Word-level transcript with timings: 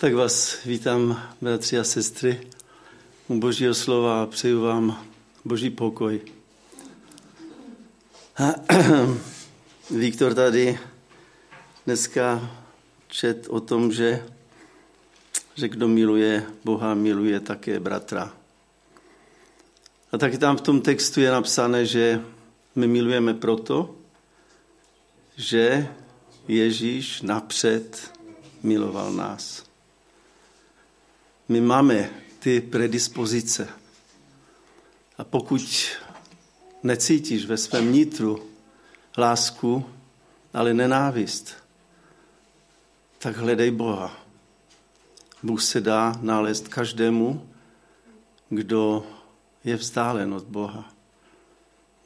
Tak 0.00 0.14
vás 0.14 0.64
vítám, 0.64 1.22
bratři 1.40 1.78
a 1.78 1.84
sestry, 1.84 2.40
u 3.28 3.38
Božího 3.38 3.74
slova 3.74 4.22
a 4.22 4.26
přeju 4.26 4.62
vám 4.62 5.04
Boží 5.44 5.70
pokoj. 5.70 6.20
Viktor 9.90 10.34
tady 10.34 10.78
dneska 11.86 12.50
čet 13.08 13.46
o 13.50 13.60
tom, 13.60 13.92
že, 13.92 14.26
že 15.54 15.68
kdo 15.68 15.88
miluje 15.88 16.46
Boha, 16.64 16.94
miluje 16.94 17.40
také 17.40 17.80
bratra. 17.80 18.32
A 20.12 20.18
taky 20.18 20.38
tam 20.38 20.56
v 20.56 20.60
tom 20.60 20.80
textu 20.80 21.20
je 21.20 21.30
napsané, 21.30 21.86
že 21.86 22.20
my 22.74 22.86
milujeme 22.86 23.34
proto, 23.34 23.94
že 25.36 25.88
Ježíš 26.48 27.22
napřed 27.22 28.12
miloval 28.62 29.12
nás. 29.12 29.69
My 31.50 31.60
máme 31.60 32.10
ty 32.38 32.60
predispozice. 32.60 33.68
A 35.18 35.24
pokud 35.24 35.90
necítíš 36.82 37.46
ve 37.46 37.56
svém 37.56 37.92
nitru 37.92 38.50
lásku, 39.18 39.84
ale 40.54 40.74
nenávist, 40.74 41.54
tak 43.18 43.36
hledej 43.36 43.70
Boha. 43.70 44.16
Bůh 45.42 45.62
se 45.62 45.80
dá 45.80 46.14
nalézt 46.20 46.68
každému, 46.68 47.48
kdo 48.48 49.06
je 49.64 49.76
vzdálen 49.76 50.34
od 50.34 50.44
Boha. 50.44 50.92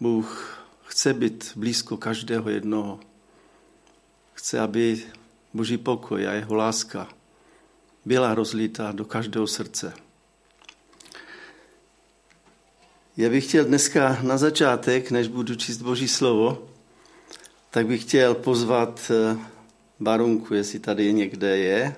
Bůh 0.00 0.58
chce 0.84 1.14
být 1.14 1.52
blízko 1.56 1.96
každého 1.96 2.50
jednoho. 2.50 3.00
Chce, 4.32 4.60
aby 4.60 5.04
Boží 5.54 5.78
pokoj 5.78 6.28
a 6.28 6.32
jeho 6.32 6.54
láska 6.54 7.08
byla 8.04 8.34
rozlítá 8.34 8.92
do 8.92 9.04
každého 9.04 9.46
srdce. 9.46 9.92
Já 13.16 13.30
bych 13.30 13.48
chtěl 13.48 13.64
dneska 13.64 14.18
na 14.22 14.38
začátek, 14.38 15.10
než 15.10 15.28
budu 15.28 15.54
číst 15.54 15.82
Boží 15.82 16.08
slovo, 16.08 16.68
tak 17.70 17.86
bych 17.86 18.02
chtěl 18.02 18.34
pozvat 18.34 19.10
eh, 19.10 19.38
Barunku, 20.00 20.54
jestli 20.54 20.78
tady 20.78 21.12
někde 21.12 21.58
je. 21.58 21.96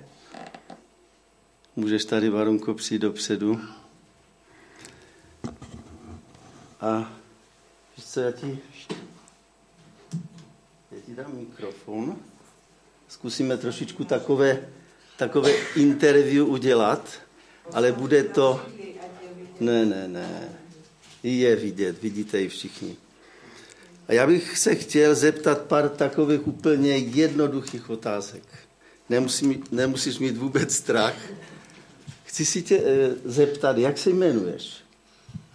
Můžeš 1.76 2.04
tady, 2.04 2.30
Barunko, 2.30 2.74
přijít 2.74 3.02
dopředu. 3.02 3.60
A 6.80 7.12
víš 7.96 8.06
co, 8.06 8.20
já 8.20 8.32
ti, 8.32 8.58
já 10.90 11.00
ti 11.06 11.14
dám 11.14 11.36
mikrofon. 11.36 12.16
Zkusíme 13.08 13.56
trošičku 13.56 14.04
takové, 14.04 14.68
takové 15.16 15.52
interview 15.76 16.48
udělat, 16.50 17.08
ale 17.72 17.92
bude 17.92 18.24
to... 18.24 18.66
Ne, 19.60 19.84
ne, 19.84 20.08
ne. 20.08 20.48
Je 21.22 21.56
vidět, 21.56 22.02
vidíte 22.02 22.40
ji 22.40 22.48
všichni. 22.48 22.96
A 24.08 24.12
já 24.12 24.26
bych 24.26 24.58
se 24.58 24.74
chtěl 24.74 25.14
zeptat 25.14 25.60
pár 25.60 25.88
takových 25.88 26.46
úplně 26.46 26.96
jednoduchých 26.96 27.90
otázek. 27.90 28.42
Nemusí, 29.08 29.62
nemusíš 29.70 30.18
mít 30.18 30.36
vůbec 30.36 30.74
strach. 30.74 31.16
Chci 32.24 32.44
si 32.44 32.62
tě 32.62 32.78
e, 32.78 33.14
zeptat, 33.24 33.78
jak 33.78 33.98
se 33.98 34.10
jmenuješ? 34.10 34.76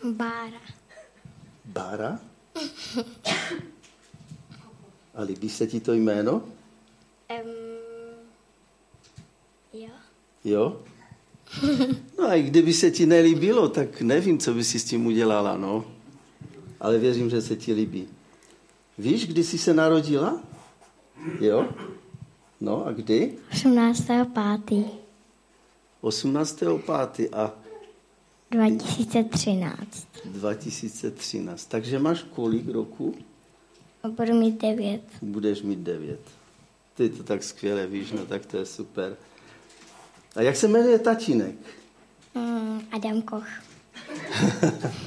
Bára. 0.04 0.62
Bára? 1.66 2.20
A 5.16 5.22
líbí 5.22 5.50
se 5.50 5.68
ti 5.68 5.80
to 5.80 5.94
jméno? 5.94 6.34
Um. 6.34 7.61
Jo? 10.44 10.82
No 12.20 12.28
a 12.28 12.36
i 12.36 12.44
kdyby 12.44 12.74
se 12.74 12.92
ti 12.92 13.06
nelíbilo, 13.06 13.70
tak 13.70 14.02
nevím, 14.02 14.38
co 14.38 14.54
by 14.54 14.64
si 14.64 14.80
s 14.80 14.84
tím 14.84 15.06
udělala, 15.06 15.58
no. 15.58 15.86
Ale 16.80 17.00
věřím, 17.00 17.30
že 17.30 17.42
se 17.42 17.56
ti 17.56 17.74
líbí. 17.74 18.08
Víš, 18.98 19.28
kdy 19.28 19.44
jsi 19.44 19.58
se 19.58 19.74
narodila? 19.74 20.42
Jo? 21.40 21.70
No 22.62 22.86
a 22.86 22.92
kdy? 22.92 23.38
18.5. 23.52 24.86
18.5. 26.04 27.30
a 27.34 27.54
2013. 28.52 30.08
2013. 30.26 31.66
Takže 31.66 32.00
máš 32.00 32.24
kolik 32.24 32.70
roku? 32.70 33.16
Budu 34.08 34.34
mít 34.34 34.62
9. 34.62 35.02
Budeš 35.22 35.62
mít 35.62 35.80
9. 35.80 36.20
Ty 36.94 37.10
to 37.10 37.24
tak 37.24 37.44
skvěle 37.44 37.88
víš, 37.88 38.12
no 38.12 38.26
tak 38.26 38.46
to 38.46 38.58
je 38.58 38.66
super. 38.66 39.18
A 40.36 40.42
jak 40.42 40.56
se 40.56 40.68
jmenuje 40.68 41.00
tatínek? 41.00 41.56
Mm, 42.36 42.82
Adam 42.92 43.22
Koch. 43.22 43.48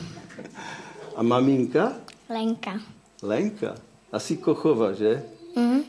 A 1.16 1.22
maminka? 1.22 1.92
Lenka. 2.28 2.80
Lenka. 3.22 3.74
Asi 4.12 4.36
Kochova, 4.36 4.92
že? 4.92 5.22
Mm. 5.56 5.80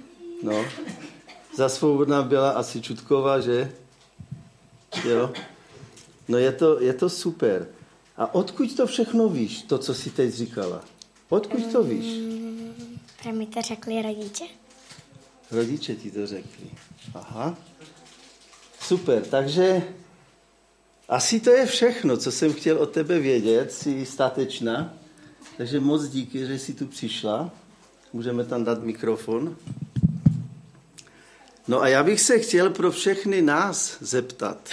No. 0.43 0.65
Za 1.55 1.69
svobodná 1.69 2.23
byla 2.23 2.49
asi 2.51 2.81
Čutková, 2.81 3.39
že? 3.39 3.71
Jo. 5.07 5.33
No 6.27 6.37
je 6.37 6.51
to, 6.51 6.81
je 6.81 6.93
to 6.93 7.09
super. 7.09 7.67
A 8.17 8.35
odkud 8.35 8.75
to 8.75 8.87
všechno 8.87 9.29
víš, 9.29 9.61
to, 9.61 9.77
co 9.77 9.93
jsi 9.93 10.09
teď 10.09 10.33
říkala? 10.33 10.81
Odkud 11.29 11.71
to 11.71 11.83
víš? 11.83 12.05
Mm, 13.25 13.37
mi 13.37 13.47
to 13.47 13.61
řekli 13.61 14.01
rodiče. 14.01 14.45
Rodiče 15.51 15.95
ti 15.95 16.11
to 16.11 16.27
řekli. 16.27 16.71
Aha. 17.13 17.57
Super, 18.87 19.23
takže 19.25 19.83
asi 21.09 21.39
to 21.39 21.49
je 21.49 21.65
všechno, 21.65 22.17
co 22.17 22.31
jsem 22.31 22.53
chtěl 22.53 22.77
o 22.77 22.85
tebe 22.85 23.19
vědět. 23.19 23.71
Jsi 23.71 24.05
statečná. 24.05 24.93
Takže 25.57 25.79
moc 25.79 26.07
díky, 26.07 26.47
že 26.47 26.59
jsi 26.59 26.73
tu 26.73 26.87
přišla. 26.87 27.51
Můžeme 28.13 28.45
tam 28.45 28.63
dát 28.63 28.83
mikrofon. 28.83 29.57
No 31.67 31.81
a 31.81 31.87
já 31.87 32.03
bych 32.03 32.21
se 32.21 32.39
chtěl 32.39 32.69
pro 32.69 32.91
všechny 32.91 33.41
nás 33.41 33.97
zeptat, 34.01 34.69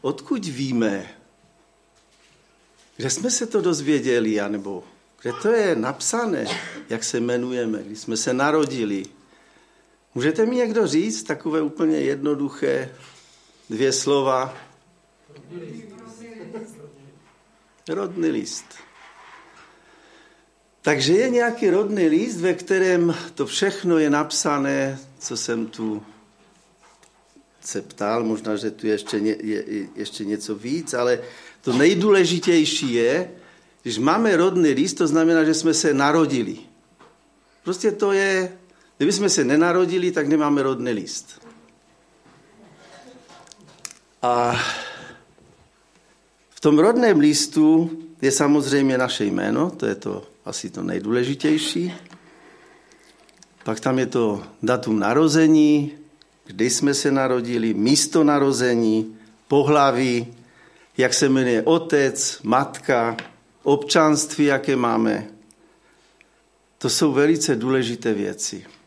odkud 0.00 0.46
víme, 0.46 1.06
kde 2.96 3.10
jsme 3.10 3.30
se 3.30 3.46
to 3.46 3.60
dozvěděli, 3.60 4.40
anebo 4.40 4.84
kde 5.22 5.32
to 5.42 5.48
je 5.48 5.76
napsané, 5.76 6.46
jak 6.88 7.04
se 7.04 7.18
jmenujeme, 7.18 7.82
když 7.82 7.98
jsme 7.98 8.16
se 8.16 8.34
narodili. 8.34 9.17
Můžete 10.18 10.46
mi 10.46 10.56
někdo 10.56 10.86
říct 10.86 11.22
takové 11.22 11.62
úplně 11.62 11.98
jednoduché 11.98 12.90
dvě 13.70 13.92
slova? 13.92 14.56
Rodný 17.88 18.28
list. 18.28 18.64
Takže 20.82 21.12
je 21.12 21.30
nějaký 21.30 21.70
rodný 21.70 22.08
list, 22.08 22.36
ve 22.40 22.54
kterém 22.54 23.14
to 23.34 23.46
všechno 23.46 23.98
je 23.98 24.10
napsané, 24.10 24.98
co 25.18 25.36
jsem 25.36 25.66
tu 25.66 26.02
se 27.60 27.82
ptal, 27.82 28.24
možná, 28.24 28.56
že 28.56 28.70
tu 28.70 28.86
ještě, 28.86 29.20
ně, 29.20 29.36
je, 29.40 29.88
ještě 29.94 30.24
něco 30.24 30.54
víc, 30.54 30.94
ale 30.94 31.20
to 31.60 31.72
nejdůležitější 31.72 32.92
je, 32.92 33.30
když 33.82 33.98
máme 33.98 34.36
rodný 34.36 34.70
list, 34.70 34.94
to 34.94 35.06
znamená, 35.06 35.44
že 35.44 35.54
jsme 35.54 35.74
se 35.74 35.94
narodili. 35.94 36.58
Prostě 37.64 37.92
to 37.92 38.12
je, 38.12 38.58
kdyby 38.98 39.12
jsme 39.12 39.28
se 39.28 39.44
nenarodili, 39.44 40.10
tak 40.10 40.28
nemáme 40.28 40.62
rodný 40.62 40.92
list. 40.92 41.40
A 44.22 44.60
v 46.50 46.60
tom 46.60 46.78
rodném 46.78 47.18
listu 47.18 47.90
je 48.22 48.30
samozřejmě 48.30 48.98
naše 48.98 49.24
jméno, 49.24 49.70
to 49.70 49.86
je 49.86 49.94
to 49.94 50.26
asi 50.44 50.70
to 50.70 50.82
nejdůležitější. 50.82 51.94
Pak 53.64 53.80
tam 53.80 53.98
je 53.98 54.06
to 54.06 54.42
datum 54.62 54.98
narození, 54.98 55.92
kdy 56.44 56.70
jsme 56.70 56.94
se 56.94 57.10
narodili, 57.10 57.74
místo 57.74 58.24
narození, 58.24 59.16
pohlaví, 59.48 60.34
jak 60.96 61.14
se 61.14 61.28
jmenuje 61.28 61.62
otec, 61.62 62.40
matka, 62.42 63.16
občanství, 63.62 64.44
jaké 64.44 64.76
máme. 64.76 65.28
To 66.78 66.90
jsou 66.90 67.12
velice 67.12 67.56
důležité 67.56 68.14
věci. 68.14 68.77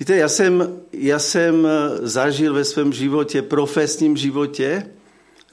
Víte, 0.00 0.16
já 0.16 0.28
jsem, 0.28 0.80
já 0.92 1.18
jsem 1.18 1.68
zažil 2.02 2.54
ve 2.54 2.64
svém 2.64 2.92
životě, 2.92 3.42
profesním 3.42 4.16
životě, 4.16 4.90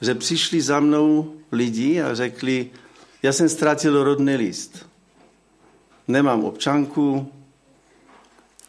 že 0.00 0.14
přišli 0.14 0.60
za 0.60 0.80
mnou 0.80 1.34
lidi 1.52 2.02
a 2.02 2.14
řekli, 2.14 2.70
já 3.22 3.32
jsem 3.32 3.48
ztratil 3.48 4.04
rodný 4.04 4.36
list. 4.36 4.86
Nemám 6.08 6.44
občanku, 6.44 7.32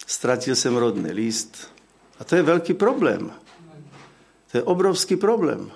ztratil 0.07 0.55
jsem 0.55 0.75
rodný 0.75 1.11
list. 1.11 1.73
A 2.19 2.23
to 2.23 2.35
je 2.35 2.41
velký 2.41 2.73
problém. 2.73 3.33
To 4.51 4.57
je 4.57 4.63
obrovský 4.63 5.15
problém. 5.15 5.71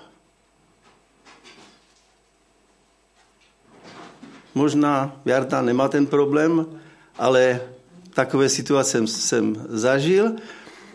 Možná 4.54 5.20
Jarda 5.24 5.62
nemá 5.62 5.88
ten 5.88 6.06
problém, 6.06 6.80
ale 7.18 7.60
takové 8.14 8.48
situace 8.48 9.06
jsem 9.06 9.66
zažil. 9.68 10.32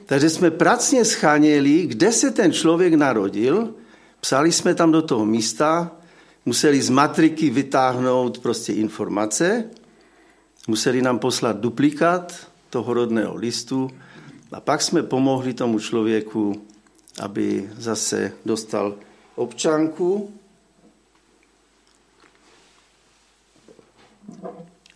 Takže 0.06 0.30
jsme 0.30 0.52
pracně 0.52 1.06
scháněli, 1.06 1.86
kde 1.88 2.12
se 2.12 2.32
ten 2.32 2.54
člověk 2.54 2.94
narodil, 2.94 3.74
psali 4.22 4.52
jsme 4.52 4.76
tam 4.76 4.92
do 4.92 5.02
toho 5.02 5.26
místa, 5.26 5.92
museli 6.46 6.82
z 6.82 6.90
matriky 6.90 7.50
vytáhnout 7.50 8.40
prostě 8.40 8.74
informace, 8.74 9.64
museli 10.68 11.02
nám 11.02 11.20
poslat 11.20 11.60
duplikát 11.60 12.48
toho 12.70 12.94
rodného 12.94 13.36
listu. 13.36 13.90
A 14.52 14.60
pak 14.60 14.82
jsme 14.82 15.04
pomohli 15.04 15.54
tomu 15.54 15.80
člověku, 15.80 16.62
aby 17.22 17.70
zase 17.78 18.32
dostal 18.46 18.96
občanku 19.36 20.34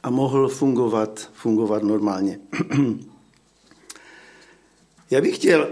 a 0.04 0.10
mohl 0.10 0.50
fungovat, 0.50 1.30
fungovat 1.34 1.84
normálně. 1.84 2.40
Já 5.12 5.22
bych, 5.22 5.36
chtěl, 5.36 5.70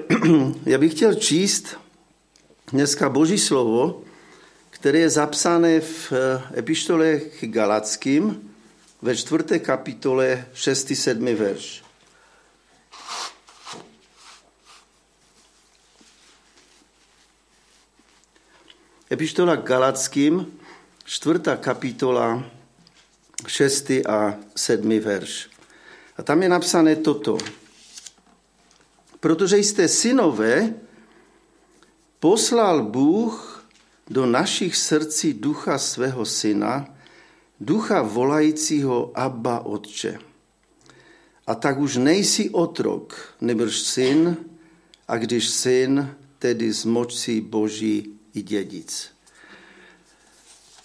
já 0.66 0.78
bych 0.78 0.94
chtěl 0.94 1.14
číst 1.14 1.78
dneska 2.72 3.10
Boží 3.10 3.38
slovo, 3.38 4.04
které 4.70 5.00
je 5.00 5.10
zapsané 5.10 5.80
v 5.80 6.14
eh, 6.14 6.60
epištole 6.60 7.20
k 7.20 7.46
Galackým 7.46 8.54
ve 9.02 9.16
čtvrté 9.16 9.60
kapitole 9.60 10.46
6. 10.54 10.96
7. 10.96 11.26
verš. 11.36 11.84
Epištola 19.12 19.56
Galackým, 19.56 20.60
čtvrtá 21.04 21.58
kapitola, 21.58 22.44
6. 23.48 23.92
a 24.06 24.36
7. 24.56 25.00
verš. 25.00 25.50
A 26.18 26.24
tam 26.24 26.44
je 26.44 26.50
napsané 26.50 26.96
toto. 26.96 27.38
Protože 29.20 29.58
jste 29.58 29.88
synové, 29.88 30.74
poslal 32.20 32.84
Bůh 32.84 33.66
do 34.10 34.26
našich 34.26 34.76
srdcí 34.76 35.34
ducha 35.34 35.78
svého 35.78 36.26
syna, 36.26 36.96
ducha 37.60 38.02
volajícího 38.02 39.12
Abba 39.16 39.60
Otče. 39.60 40.20
A 41.48 41.56
tak 41.56 41.80
už 41.80 41.98
nejsi 41.98 42.50
otrok, 42.50 43.36
nebož 43.42 43.80
syn, 43.80 44.38
a 45.08 45.18
když 45.18 45.50
syn, 45.50 46.16
tedy 46.40 46.74
z 46.74 46.86
moci 46.86 47.42
Boží 47.42 48.20
i 48.34 48.42
dědic. 48.42 49.10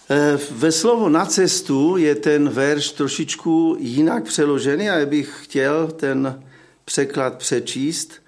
E, 0.09 0.39
ve 0.51 0.71
slovo 0.71 1.09
na 1.09 1.25
cestu 1.25 1.97
je 1.97 2.15
ten 2.15 2.49
verš 2.49 2.91
trošičku 2.91 3.75
jinak 3.79 4.23
přeložený 4.23 4.89
a 4.89 4.95
já 4.99 5.05
bych 5.05 5.39
chtěl 5.43 5.87
ten 5.87 6.43
překlad 6.85 7.37
přečíst– 7.37 8.13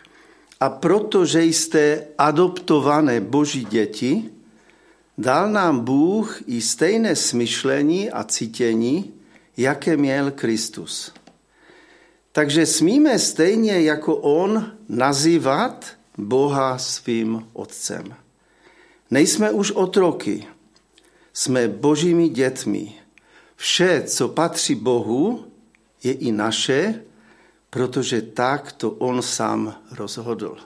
a 0.59 0.69
protože 0.69 1.43
jste 1.43 2.07
adoptované 2.17 3.21
boží 3.21 3.65
děti, 3.65 4.29
dal 5.17 5.51
nám 5.51 5.79
Bůh 5.79 6.41
i 6.47 6.61
stejné 6.61 7.15
smyšlení 7.15 8.11
a 8.11 8.23
cítění, 8.23 9.13
jaké 9.57 9.97
měl 9.97 10.31
Kristus. 10.31 11.13
Takže 12.31 12.65
smíme 12.65 13.19
stejně 13.19 13.81
jako 13.81 14.15
On 14.15 14.71
nazývat 14.89 15.85
Boha 16.17 16.77
svým 16.77 17.47
otcem. 17.53 18.13
Nejsme 19.11 19.51
už 19.51 19.71
otroky, 19.71 20.47
jsme 21.39 21.67
božími 21.67 22.29
dětmi. 22.29 22.93
Vše, 23.55 24.03
co 24.07 24.27
patří 24.27 24.75
Bohu, 24.75 25.45
je 26.03 26.13
i 26.13 26.31
naše 26.31 27.01
protože 27.69 28.21
tak 28.21 28.71
to 28.71 28.91
on 28.91 29.21
sám 29.21 29.75
rozhodl. 29.91 30.57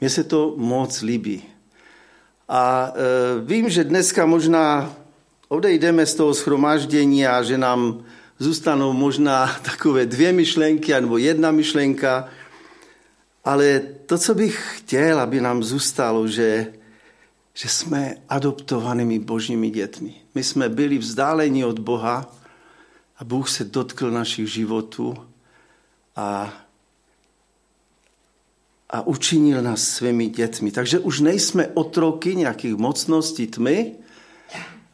Mně 0.00 0.10
se 0.10 0.24
to 0.24 0.54
moc 0.56 1.02
líbí. 1.02 1.42
A 2.48 2.92
e, 2.94 3.40
vím, 3.44 3.68
že 3.68 3.84
dneska 3.84 4.26
možná 4.26 4.94
odejdeme 5.48 6.06
z 6.06 6.14
toho 6.14 6.34
schromáždění 6.34 7.26
a 7.26 7.42
že 7.42 7.58
nám 7.58 8.04
zůstanou 8.38 8.92
možná 8.92 9.46
takové 9.62 10.06
dvě 10.06 10.32
myšlenky 10.32 10.92
nebo 10.92 11.18
jedna 11.18 11.50
myšlenka, 11.50 12.28
ale 13.44 13.80
to, 14.06 14.18
co 14.18 14.34
bych 14.34 14.78
chtěl, 14.78 15.20
aby 15.20 15.40
nám 15.40 15.62
zůstalo, 15.62 16.28
že, 16.28 16.72
že 17.54 17.68
jsme 17.68 18.14
adoptovanými 18.28 19.18
božími 19.18 19.70
dětmi. 19.70 20.14
My 20.34 20.44
jsme 20.44 20.68
byli 20.68 20.98
vzdáleni 20.98 21.64
od 21.64 21.78
Boha 21.78 22.36
a 23.18 23.24
Bůh 23.24 23.48
se 23.48 23.64
dotkl 23.64 24.10
našich 24.10 24.52
životů 24.52 25.16
a, 26.16 26.54
a 28.90 29.06
učinil 29.06 29.62
nás 29.62 29.82
svými 29.82 30.28
dětmi. 30.28 30.70
Takže 30.70 30.98
už 30.98 31.20
nejsme 31.20 31.68
otroky 31.74 32.36
nějakých 32.36 32.74
mocností 32.74 33.46
tmy, 33.46 33.94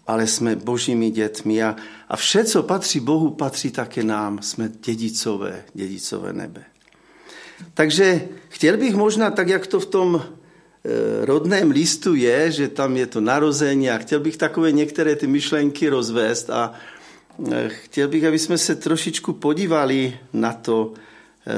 ale 0.07 0.27
jsme 0.27 0.57
božími 0.57 1.11
dětmi 1.11 1.63
a, 1.63 1.77
a 2.09 2.17
vše, 2.17 2.45
co 2.45 2.63
patří 2.63 3.01
Bohu, 3.01 3.31
patří 3.31 3.71
také 3.71 4.03
nám. 4.03 4.43
Jsme 4.43 4.71
dědicové, 4.85 5.65
dědicové 5.75 6.33
nebe. 6.33 6.65
Takže 7.75 8.29
chtěl 8.49 8.77
bych 8.77 8.95
možná, 8.95 9.31
tak 9.31 9.49
jak 9.49 9.67
to 9.67 9.81
v 9.81 9.87
tom 9.87 10.23
rodném 11.23 11.71
listu 11.71 12.15
je, 12.15 12.53
že 12.53 12.69
tam 12.69 12.97
je 12.97 13.07
to 13.07 13.21
narození 13.21 13.91
a 13.91 13.99
chtěl 13.99 14.21
bych 14.21 14.37
takové 14.37 14.73
některé 14.73 15.17
ty 15.17 15.27
myšlenky 15.27 15.89
rozvést 15.89 16.51
a 16.51 16.73
e, 17.53 17.69
chtěl 17.69 18.09
bych, 18.09 18.25
aby 18.25 18.39
jsme 18.39 18.59
se 18.59 18.77
trošičku 18.77 19.33
podívali 19.33 20.19
na 20.33 20.53
to, 20.53 20.93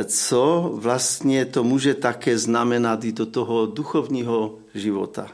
co 0.05 0.71
vlastně 0.75 1.45
to 1.45 1.65
může 1.65 1.95
také 1.95 2.39
znamenat 2.39 3.05
i 3.05 3.13
do 3.13 3.27
toho 3.27 3.67
duchovního 3.67 4.59
života. 4.75 5.31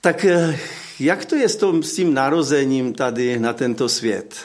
Tak 0.00 0.24
eh, 0.24 0.58
jak 1.00 1.24
to 1.24 1.36
je 1.36 1.48
s, 1.48 1.56
tom, 1.56 1.82
s 1.82 1.94
tím 1.94 2.14
narozením 2.14 2.94
tady 2.94 3.38
na 3.38 3.52
tento 3.52 3.88
svět? 3.88 4.38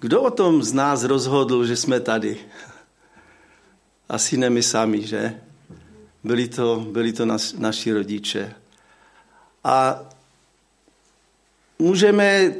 Kdo 0.00 0.22
o 0.22 0.30
tom 0.30 0.62
z 0.62 0.72
nás 0.72 1.04
rozhodl, 1.04 1.66
že 1.66 1.76
jsme 1.76 2.00
tady? 2.00 2.38
Asi 4.08 4.36
ne 4.36 4.50
my 4.50 4.62
sami, 4.62 5.06
že? 5.06 5.34
Byli 6.24 6.48
to, 6.48 6.86
byli 6.90 7.12
to 7.12 7.26
nas, 7.26 7.52
naši 7.52 7.92
rodiče. 7.92 8.54
A 9.64 10.02
můžeme 11.78 12.54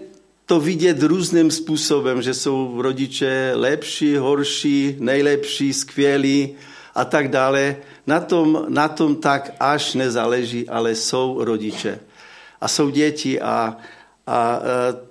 to 0.46 0.60
vidět 0.60 1.02
různým 1.02 1.50
způsobem, 1.50 2.22
že 2.22 2.34
jsou 2.34 2.82
rodiče 2.82 3.52
lepší, 3.54 4.16
horší, 4.16 4.96
nejlepší, 4.98 5.72
skvělí 5.72 6.54
a 6.94 7.04
tak 7.04 7.28
dále. 7.28 7.76
Na 8.06 8.20
tom, 8.20 8.66
na 8.68 8.88
tom 8.88 9.16
tak 9.16 9.50
až 9.60 9.94
nezáleží, 9.94 10.68
ale 10.68 10.94
jsou 10.94 11.44
rodiče. 11.44 12.00
A 12.60 12.68
jsou 12.68 12.90
děti 12.90 13.40
a, 13.40 13.76
a 14.26 14.60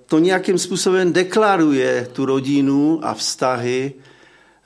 to 0.05 0.19
nějakým 0.19 0.57
způsobem 0.57 1.13
deklaruje 1.13 2.07
tu 2.13 2.25
rodinu 2.25 2.99
a 3.03 3.13
vztahy. 3.13 3.93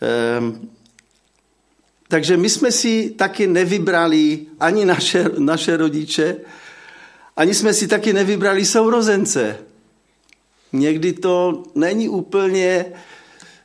Ehm, 0.01 0.69
takže 2.07 2.37
my 2.37 2.49
jsme 2.49 2.71
si 2.71 3.09
taky 3.09 3.47
nevybrali 3.47 4.45
ani 4.59 4.85
naše, 4.85 5.25
naše 5.37 5.77
rodiče, 5.77 6.37
ani 7.37 7.53
jsme 7.53 7.73
si 7.73 7.87
taky 7.87 8.13
nevybrali 8.13 8.65
sourozence. 8.65 9.57
Někdy 10.73 11.13
to 11.13 11.63
není 11.75 12.09
úplně 12.09 12.85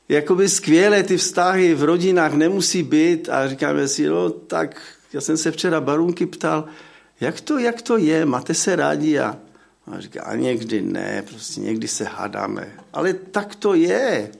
jakoby 0.08 0.49
skvělé, 0.49 1.02
ty 1.02 1.16
vztahy 1.16 1.75
v 1.75 1.82
rodinách 1.84 2.32
nemusí 2.32 2.82
být 2.82 3.28
a 3.28 3.49
říkáme 3.49 3.88
si, 3.88 4.06
no 4.06 4.30
tak 4.30 4.82
já 5.12 5.20
jsem 5.20 5.37
se 5.37 5.50
včera 5.50 5.80
Barunky 5.80 6.26
ptal, 6.26 6.64
jak 7.20 7.40
to, 7.40 7.58
jak 7.58 7.82
to 7.82 7.96
je, 7.96 8.26
máte 8.26 8.54
se 8.54 8.76
rádi 8.76 9.18
a, 9.18 9.38
a 9.87 10.00
říká, 10.00 10.22
a 10.22 10.34
někdy 10.34 10.82
ne, 10.82 11.25
prostě 11.28 11.61
někdy 11.61 11.88
se 11.88 12.04
hádáme. 12.04 12.72
Ale 12.92 13.12
tak 13.12 13.54
to 13.54 13.75
je. 13.75 14.30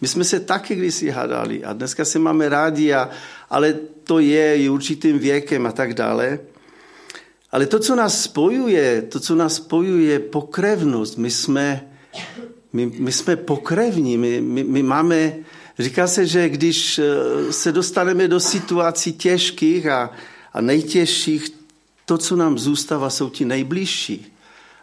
My 0.00 0.08
jsme 0.08 0.24
se 0.24 0.40
taky 0.40 0.74
kdysi 0.74 1.10
hádali 1.10 1.64
a 1.64 1.72
dneska 1.72 2.04
se 2.04 2.18
máme 2.18 2.48
rádi, 2.48 2.94
a, 2.94 3.10
ale 3.50 3.72
to 4.04 4.18
je 4.18 4.56
i 4.56 4.68
určitým 4.68 5.18
věkem 5.18 5.66
a 5.66 5.72
tak 5.72 5.94
dále. 5.94 6.38
Ale 7.50 7.66
to, 7.66 7.78
co 7.78 7.96
nás 7.96 8.22
spojuje, 8.22 9.02
to, 9.02 9.20
co 9.20 9.34
nás 9.34 9.54
spojuje, 9.54 10.12
je 10.12 10.18
pokrevnost. 10.18 11.18
My 11.18 11.30
jsme, 11.30 11.88
my, 12.72 12.86
my 12.86 13.12
jsme 13.12 13.36
pokrevní, 13.36 14.18
my, 14.18 14.40
my, 14.40 14.64
my 14.64 14.82
máme, 14.82 15.36
říká 15.78 16.06
se, 16.06 16.26
že 16.26 16.48
když 16.48 16.98
eh, 16.98 17.52
se 17.52 17.72
dostaneme 17.72 18.28
do 18.28 18.40
situací 18.40 19.12
těžkých 19.12 19.86
a, 19.86 20.10
a 20.52 20.60
nejtěžších, 20.60 21.48
to, 22.04 22.18
co 22.18 22.36
nám 22.36 22.58
zůstává, 22.58 23.10
jsou 23.10 23.30
ti 23.30 23.44
nejbližší. 23.44 24.32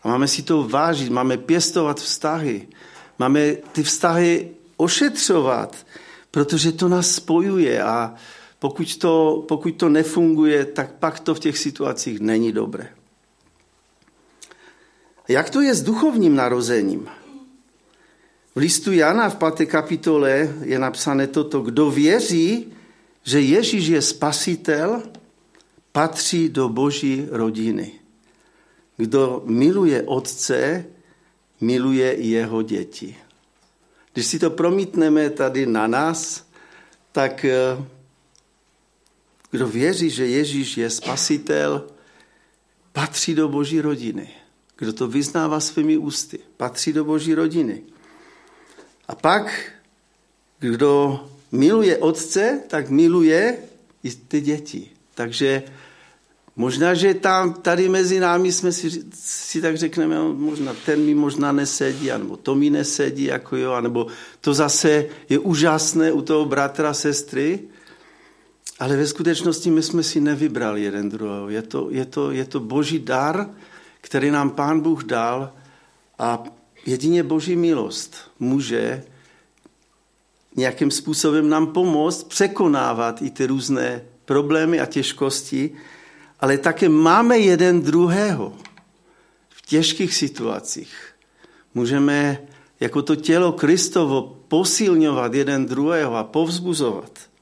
A 0.04 0.08
máme 0.08 0.28
si 0.28 0.42
to 0.42 0.64
vážit, 0.64 1.10
máme 1.10 1.38
pěstovat 1.38 2.00
vztahy, 2.02 2.68
máme 3.20 3.54
ty 3.72 3.84
vztahy 3.84 4.50
ošetřovat, 4.78 5.86
protože 6.32 6.72
to 6.72 6.90
nás 6.90 7.12
spojuje 7.12 7.84
a 7.84 8.14
pokud 8.64 8.96
to, 8.98 9.44
pokud 9.48 9.72
to 9.72 9.90
nefunguje, 9.90 10.66
tak 10.66 10.96
pak 10.96 11.20
to 11.20 11.36
v 11.36 11.40
těch 11.40 11.58
situacích 11.58 12.20
není 12.20 12.52
dobré. 12.52 12.96
Jak 15.28 15.50
to 15.50 15.62
je 15.62 15.76
s 15.76 15.84
duchovním 15.84 16.36
narozením? 16.36 17.10
V 18.56 18.58
listu 18.58 18.92
Jana 18.92 19.30
v 19.30 19.36
5. 19.36 19.68
kapitole 19.68 20.56
je 20.64 20.80
napsané 20.80 21.28
toto, 21.28 21.62
kdo 21.62 21.92
věří, 21.92 22.72
že 23.24 23.42
Ježíš 23.42 23.88
je 23.88 24.02
spasitel, 24.02 25.04
patří 25.92 26.50
do 26.50 26.70
boží 26.70 27.28
rodiny. 27.32 27.92
Kdo 28.98 29.44
miluje 29.46 30.04
otce, 30.04 30.86
miluje 31.62 32.16
jeho 32.16 32.62
děti. 32.62 33.16
Když 34.14 34.26
si 34.26 34.40
to 34.40 34.50
promítneme 34.50 35.30
tady 35.30 35.66
na 35.66 35.88
nás, 35.88 36.48
tak 37.12 37.46
eh, 37.46 37.94
kdo 39.54 39.68
věří, 39.68 40.10
že 40.10 40.26
Ježíš 40.28 40.78
je 40.78 40.90
spasitel, 40.90 41.86
patří 42.92 43.36
do 43.36 43.48
boží 43.48 43.82
rodiny. 43.82 44.30
Kdo 44.78 44.94
to 44.94 45.08
vyznává 45.08 45.60
svými 45.60 45.98
ústy, 45.98 46.40
patří 46.58 46.94
do 46.94 47.06
boží 47.06 47.34
rodiny. 47.34 47.82
A 49.08 49.16
pak, 49.16 49.72
kdo 50.60 51.22
miluje 51.52 51.98
otce, 51.98 52.62
tak 52.68 52.90
miluje 52.90 53.58
i 54.04 54.10
ty 54.12 54.42
děti. 54.42 54.90
Takže 55.14 55.64
možná, 56.56 56.94
že 56.94 57.14
tam 57.14 57.54
tady 57.54 57.90
mezi 57.90 58.20
námi 58.20 58.52
jsme 58.52 58.72
si, 58.72 59.06
si 59.14 59.62
tak 59.62 59.78
řekneme, 59.78 60.16
no, 60.16 60.34
možná 60.34 60.74
ten 60.86 61.06
mi 61.06 61.14
možná 61.14 61.52
nesedí, 61.52 62.12
anebo 62.12 62.38
to 62.38 62.56
mi 62.56 62.70
nesedí, 62.70 63.24
jako 63.24 63.58
jo, 63.58 63.72
anebo 63.72 64.08
to 64.42 64.54
zase 64.54 65.06
je 65.30 65.40
úžasné 65.40 66.12
u 66.12 66.22
toho 66.22 66.46
bratra, 66.46 66.94
sestry, 66.94 67.70
ale 68.80 68.98
ve 68.98 69.08
skutečnosti 69.08 69.70
my 69.70 69.84
jsme 69.84 70.04
si 70.04 70.22
nevybrali 70.22 70.84
jeden 70.84 71.10
druhého. 71.10 71.50
Je 71.50 71.62
to, 71.62 71.88
je 71.92 72.06
to, 72.06 72.32
je 72.32 72.46
to 72.46 72.60
boží 72.60 73.00
dar, 73.00 73.50
který 74.02 74.32
nám 74.32 74.50
pán 74.50 74.80
Bůh 74.80 75.04
dal 75.04 75.54
a 76.20 76.44
jedině 76.86 77.24
boží 77.24 77.56
milost 77.56 78.16
může 78.40 79.04
nějakým 80.56 80.92
způsobem 80.92 81.50
nám 81.50 81.68
pomoct 81.68 82.24
překonávat 82.24 83.22
i 83.22 83.30
ty 83.30 83.46
různé 83.46 84.02
problémy 84.26 84.80
a 84.80 84.86
těžkosti, 84.86 85.72
ale 86.40 86.58
také 86.58 86.90
máme 86.90 87.38
jeden 87.38 87.82
druhého 87.82 88.54
v 89.50 89.62
těžkých 89.62 90.16
situacích. 90.16 91.16
Můžeme 91.74 92.38
jako 92.80 93.02
to 93.02 93.16
tělo 93.16 93.52
Kristovo 93.52 94.38
posilňovat 94.48 95.34
jeden 95.34 95.66
druhého 95.66 96.16
a 96.16 96.24
povzbuzovat. 96.24 97.33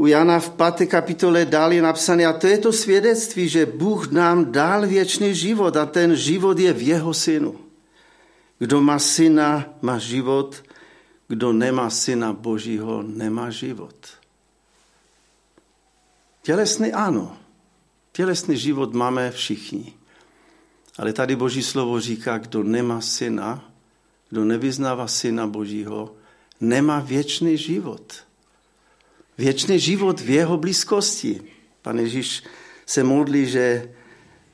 U 0.00 0.06
Jana 0.06 0.40
v 0.40 0.50
5. 0.56 0.88
kapitole 0.88 1.44
dál 1.44 1.72
je 1.72 1.82
napsané, 1.82 2.26
a 2.26 2.32
to 2.32 2.46
je 2.46 2.58
to 2.58 2.72
svědectví, 2.72 3.48
že 3.48 3.66
Bůh 3.66 4.12
nám 4.12 4.52
dal 4.52 4.86
věčný 4.86 5.34
život 5.34 5.76
a 5.76 5.86
ten 5.86 6.16
život 6.16 6.58
je 6.58 6.72
v 6.72 6.82
jeho 6.82 7.14
synu. 7.14 7.60
Kdo 8.58 8.80
má 8.80 8.98
syna, 8.98 9.74
má 9.82 9.98
život, 9.98 10.62
kdo 11.28 11.52
nemá 11.52 11.90
syna 11.90 12.32
Božího, 12.32 13.02
nemá 13.02 13.50
život. 13.50 13.94
Tělesný 16.42 16.92
ano, 16.92 17.36
tělesný 18.12 18.56
život 18.56 18.94
máme 18.94 19.30
všichni. 19.30 19.92
Ale 20.98 21.12
tady 21.12 21.36
Boží 21.36 21.62
slovo 21.62 22.00
říká, 22.00 22.38
kdo 22.38 22.62
nemá 22.62 23.00
syna, 23.00 23.64
kdo 24.30 24.44
nevyznává 24.44 25.06
syna 25.06 25.46
Božího, 25.46 26.14
nemá 26.60 27.00
věčný 27.00 27.56
život. 27.56 28.29
Věčný 29.40 29.80
život 29.80 30.20
v 30.20 30.30
jeho 30.30 30.56
blízkosti. 30.56 31.40
Pan 31.82 31.98
Ježíš 31.98 32.44
se 32.86 33.04
modlí, 33.04 33.46
že, 33.46 33.88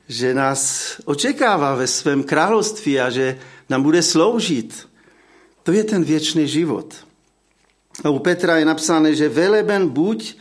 že 0.07 0.33
nás 0.33 0.95
očekává 1.05 1.75
ve 1.75 1.87
svém 1.87 2.23
království 2.23 2.99
a 2.99 3.09
že 3.09 3.37
nám 3.69 3.83
bude 3.83 3.99
sloužit. 3.99 4.87
To 5.63 5.71
je 5.71 5.83
ten 5.83 6.03
věčný 6.03 6.47
život. 6.47 6.95
A 8.03 8.09
u 8.09 8.19
Petra 8.19 8.57
je 8.57 8.65
napsáno, 8.65 9.13
že 9.13 9.29
veleben 9.29 9.89
buď 9.89 10.35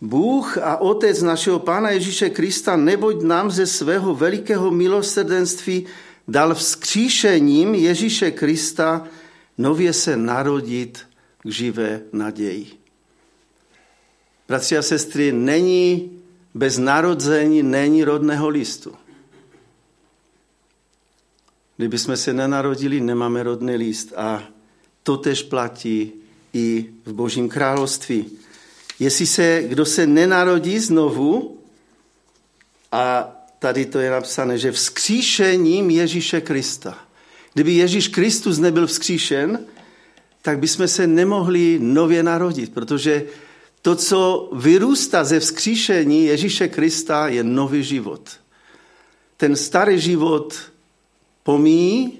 Bůh 0.00 0.58
a 0.58 0.76
Otec 0.76 1.22
našeho 1.22 1.58
Pána 1.58 1.90
Ježíše 1.90 2.30
Krista, 2.30 2.76
neboť 2.76 3.22
nám 3.22 3.50
ze 3.50 3.66
svého 3.66 4.14
velikého 4.14 4.70
milosrdenství 4.70 5.86
dal 6.28 6.54
vzkříšením 6.54 7.74
Ježíše 7.74 8.30
Krista 8.30 9.04
nově 9.58 9.92
se 9.92 10.16
narodit 10.16 11.04
k 11.38 11.50
živé 11.50 12.00
naději. 12.12 12.85
Bratři 14.48 14.78
a 14.78 14.82
sestry, 14.82 15.32
není 15.32 16.10
bez 16.54 16.78
narození, 16.78 17.62
není 17.62 18.04
rodného 18.04 18.48
listu. 18.48 18.92
Kdyby 21.76 21.98
jsme 21.98 22.16
se 22.16 22.32
nenarodili, 22.32 23.00
nemáme 23.00 23.42
rodný 23.42 23.76
list 23.76 24.12
a 24.16 24.42
to 25.02 25.16
tež 25.16 25.42
platí 25.42 26.12
i 26.52 26.86
v 27.04 27.12
Božím 27.12 27.48
království. 27.48 28.26
Jestli 28.98 29.26
se, 29.26 29.64
kdo 29.66 29.84
se 29.84 30.06
nenarodí 30.06 30.78
znovu, 30.78 31.58
a 32.92 33.32
tady 33.58 33.86
to 33.86 33.98
je 33.98 34.10
napsané, 34.10 34.58
že 34.58 34.72
vzkříšením 34.72 35.90
Ježíše 35.90 36.40
Krista. 36.40 36.98
Kdyby 37.54 37.72
Ježíš 37.72 38.08
Kristus 38.08 38.58
nebyl 38.58 38.86
vzkříšen, 38.86 39.58
tak 40.42 40.58
bychom 40.58 40.88
se 40.88 41.06
nemohli 41.06 41.78
nově 41.82 42.22
narodit, 42.22 42.74
protože 42.74 43.24
to, 43.86 43.96
co 43.96 44.48
vyrůstá 44.52 45.24
ze 45.24 45.40
vzkříšení 45.40 46.24
Ježíše 46.24 46.68
Krista, 46.68 47.28
je 47.28 47.44
nový 47.44 47.82
život. 47.82 48.30
Ten 49.36 49.56
starý 49.56 50.00
život 50.00 50.54
pomíjí, 51.42 52.18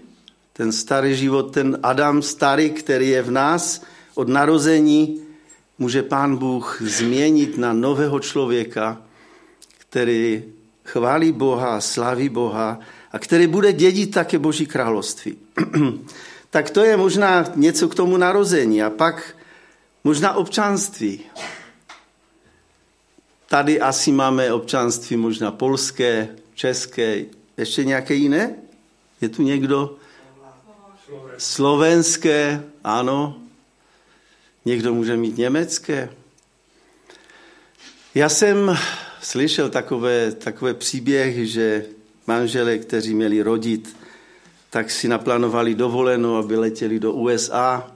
ten 0.52 0.72
starý 0.72 1.16
život, 1.16 1.42
ten 1.42 1.78
Adam 1.82 2.22
starý, 2.22 2.70
který 2.70 3.08
je 3.08 3.22
v 3.22 3.30
nás 3.30 3.82
od 4.14 4.28
narození, 4.28 5.20
může 5.78 6.02
Pán 6.02 6.36
Bůh 6.36 6.82
změnit 6.82 7.58
na 7.58 7.72
nového 7.72 8.20
člověka, 8.20 9.02
který 9.78 10.42
chválí 10.84 11.32
Boha, 11.32 11.80
slaví 11.80 12.28
Boha 12.28 12.78
a 13.12 13.18
který 13.18 13.46
bude 13.46 13.72
dědit 13.72 14.06
také 14.06 14.38
Boží 14.38 14.66
království. 14.66 15.36
tak 16.50 16.70
to 16.70 16.84
je 16.84 16.96
možná 16.96 17.44
něco 17.56 17.88
k 17.88 17.94
tomu 17.94 18.16
narození. 18.16 18.82
A 18.82 18.90
pak 18.90 19.35
možná 20.06 20.34
občanství. 20.34 21.20
Tady 23.48 23.80
asi 23.80 24.12
máme 24.12 24.52
občanství 24.52 25.16
možná 25.16 25.50
polské, 25.50 26.28
české, 26.54 27.24
ještě 27.56 27.84
nějaké 27.84 28.14
jiné? 28.14 28.54
Je 29.20 29.28
tu 29.28 29.42
někdo? 29.42 29.96
Slovenské, 31.38 32.62
ano. 32.84 33.38
Někdo 34.64 34.94
může 34.94 35.16
mít 35.16 35.36
německé. 35.36 36.08
Já 38.14 38.28
jsem 38.28 38.78
slyšel 39.22 39.70
takové, 39.70 40.32
takové 40.32 40.74
příběhy, 40.74 41.46
že 41.46 41.86
manželé, 42.26 42.78
kteří 42.78 43.14
měli 43.14 43.42
rodit, 43.42 43.96
tak 44.70 44.90
si 44.90 45.08
naplánovali 45.08 45.74
dovolenou, 45.74 46.36
aby 46.36 46.56
letěli 46.56 47.00
do 47.00 47.12
USA, 47.12 47.95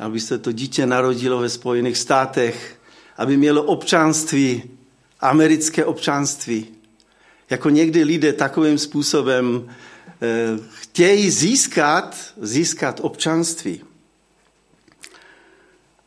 aby 0.00 0.20
se 0.20 0.38
to 0.38 0.52
dítě 0.52 0.86
narodilo 0.86 1.38
ve 1.38 1.48
Spojených 1.48 1.98
státech, 1.98 2.76
aby 3.16 3.36
mělo 3.36 3.62
občanství, 3.62 4.62
americké 5.20 5.84
občanství. 5.84 6.66
Jako 7.50 7.70
někdy 7.70 8.04
lidé 8.04 8.32
takovým 8.32 8.78
způsobem 8.78 9.68
Eh, 10.20 10.58
chtějí 10.70 11.30
získat, 11.30 12.16
získat 12.40 13.00
občanství. 13.02 13.84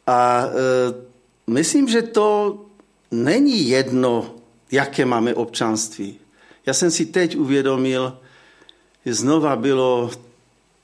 A 0.08 0.46
eh, 0.46 0.94
myslím, 1.48 1.88
že 1.88 2.02
to 2.02 2.60
není 3.12 3.70
jedno, 3.70 4.36
jaké 4.72 5.06
máme 5.06 5.36
občanství. 5.36 6.20
Já 6.66 6.74
jsem 6.74 6.92
si 6.92 7.06
teď 7.06 7.38
uvědomil, 7.38 8.18
že 9.06 9.14
znova 9.14 9.56
bylo 9.56 10.12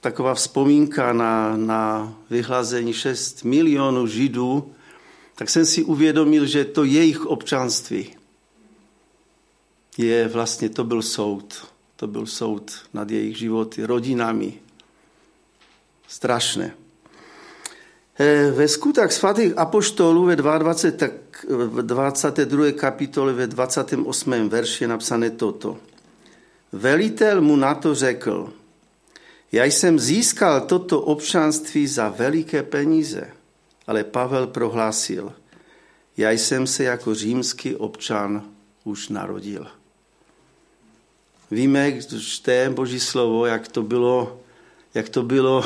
taková 0.01 0.33
vzpomínka 0.33 1.13
na, 1.13 1.57
na 1.57 2.13
vyhlazení 2.29 2.93
6 2.93 3.43
milionů 3.43 4.07
židů, 4.07 4.71
tak 5.35 5.49
jsem 5.49 5.65
si 5.65 5.83
uvědomil, 5.83 6.45
že 6.45 6.65
to 6.65 6.83
jejich 6.83 7.25
občanství 7.25 8.17
je 9.97 10.27
vlastně, 10.27 10.69
to 10.69 10.83
byl 10.83 11.01
soud. 11.01 11.67
To 11.95 12.07
byl 12.07 12.25
soud 12.25 12.71
nad 12.93 13.11
jejich 13.11 13.37
životy, 13.37 13.85
rodinami. 13.85 14.53
Strašné. 16.07 16.73
Eh, 18.19 18.51
ve 18.51 18.67
skutách 18.67 19.11
svatých 19.11 19.57
apoštolů 19.57 20.25
ve 20.25 20.35
22, 20.35 20.91
tak 20.91 21.11
v 21.49 21.81
22. 21.81 22.71
kapitole 22.71 23.33
ve 23.33 23.47
28. 23.47 24.49
verši 24.49 24.83
je 24.83 24.87
napsané 24.87 25.29
toto. 25.29 25.77
Velitel 26.71 27.41
mu 27.41 27.55
na 27.55 27.75
to 27.75 27.95
řekl, 27.95 28.53
já 29.51 29.65
jsem 29.65 29.99
získal 29.99 30.61
toto 30.61 31.01
občanství 31.01 31.87
za 31.87 32.09
veliké 32.09 32.63
peníze, 32.63 33.29
ale 33.87 34.03
Pavel 34.03 34.47
prohlásil, 34.47 35.33
já 36.17 36.31
jsem 36.31 36.67
se 36.67 36.83
jako 36.83 37.15
římský 37.15 37.75
občan 37.75 38.43
už 38.83 39.09
narodil. 39.09 39.67
Víme, 41.51 41.91
když 41.91 42.27
čte 42.27 42.69
Boží 42.69 42.99
slovo, 42.99 43.45
jak 43.45 43.67
to 43.67 43.83
bylo 43.83 44.39
jak 44.97 45.09
to 45.09 45.23
bylo 45.23 45.65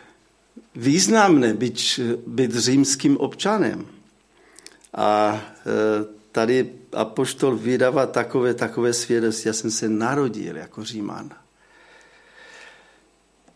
významné 0.74 1.54
být, 1.54 2.00
být 2.26 2.54
římským 2.54 3.16
občanem. 3.16 3.86
A 4.94 5.32
e, 5.32 6.04
tady 6.32 6.72
apoštol 6.92 7.56
vydává 7.56 8.06
takové, 8.06 8.54
takové 8.54 8.92
svědectví. 8.92 9.48
Já 9.48 9.52
jsem 9.52 9.70
se 9.70 9.88
narodil 9.88 10.56
jako 10.56 10.84
Říman. 10.84 11.30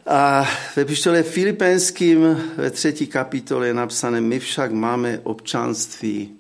A 0.06 0.49
ve 0.76 0.84
pištole 0.84 1.23
Filipenským 1.23 2.52
ve 2.56 2.70
třetí 2.70 3.06
kapitole 3.06 3.66
je 3.66 3.75
napsané, 3.75 4.20
my 4.20 4.40
však 4.40 4.73
máme 4.73 5.20
občanství 5.23 6.37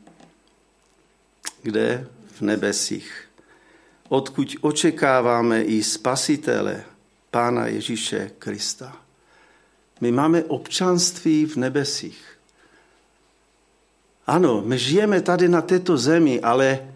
kde? 1.64 2.08
V 2.26 2.40
nebesích. 2.40 3.28
Odkud 4.08 4.56
očekáváme 4.60 5.62
i 5.62 5.82
spasitele, 5.82 6.84
Pána 7.30 7.66
Ježíše 7.66 8.30
Krista. 8.38 8.96
My 10.00 10.12
máme 10.12 10.44
občanství 10.44 11.46
v 11.46 11.56
nebesích. 11.56 12.38
Ano, 14.26 14.62
my 14.64 14.78
žijeme 14.78 15.20
tady 15.20 15.48
na 15.48 15.62
této 15.62 15.96
zemi, 15.96 16.40
ale 16.40 16.88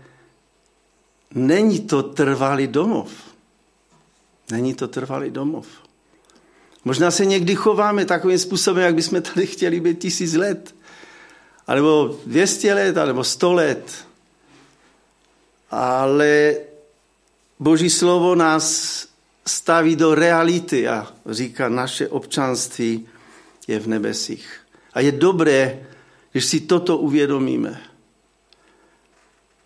není 1.35 1.81
to 1.81 2.03
trvalý 2.03 2.67
domov. 2.67 3.11
Není 4.51 4.75
to 4.75 4.89
trvalý 4.89 5.31
domov. 5.31 5.67
Možná 6.85 7.11
se 7.11 7.25
někdy 7.25 7.55
chováme 7.55 8.05
takovým 8.05 8.39
způsobem, 8.39 8.85
jak 8.85 8.95
bychom 8.95 9.23
tady 9.23 9.47
chtěli 9.47 9.81
být 9.81 9.99
tisíc 9.99 10.35
let, 10.35 10.75
alebo 11.67 12.21
200 12.27 12.75
let, 12.75 12.97
alebo 12.97 13.25
100 13.25 13.53
let. 13.53 14.05
Ale 15.71 16.57
Boží 17.59 17.91
slovo 17.91 18.35
nás 18.35 19.07
staví 19.47 19.97
do 19.97 20.15
reality 20.15 20.89
a 20.89 21.13
říká, 21.27 21.69
naše 21.69 22.09
občanství 22.09 23.09
je 23.69 23.79
v 23.81 23.87
nebesích. 23.87 24.61
A 24.95 25.01
je 25.01 25.13
dobré, 25.13 25.87
když 26.33 26.45
si 26.45 26.61
toto 26.61 26.99
uvědomíme. 26.99 27.81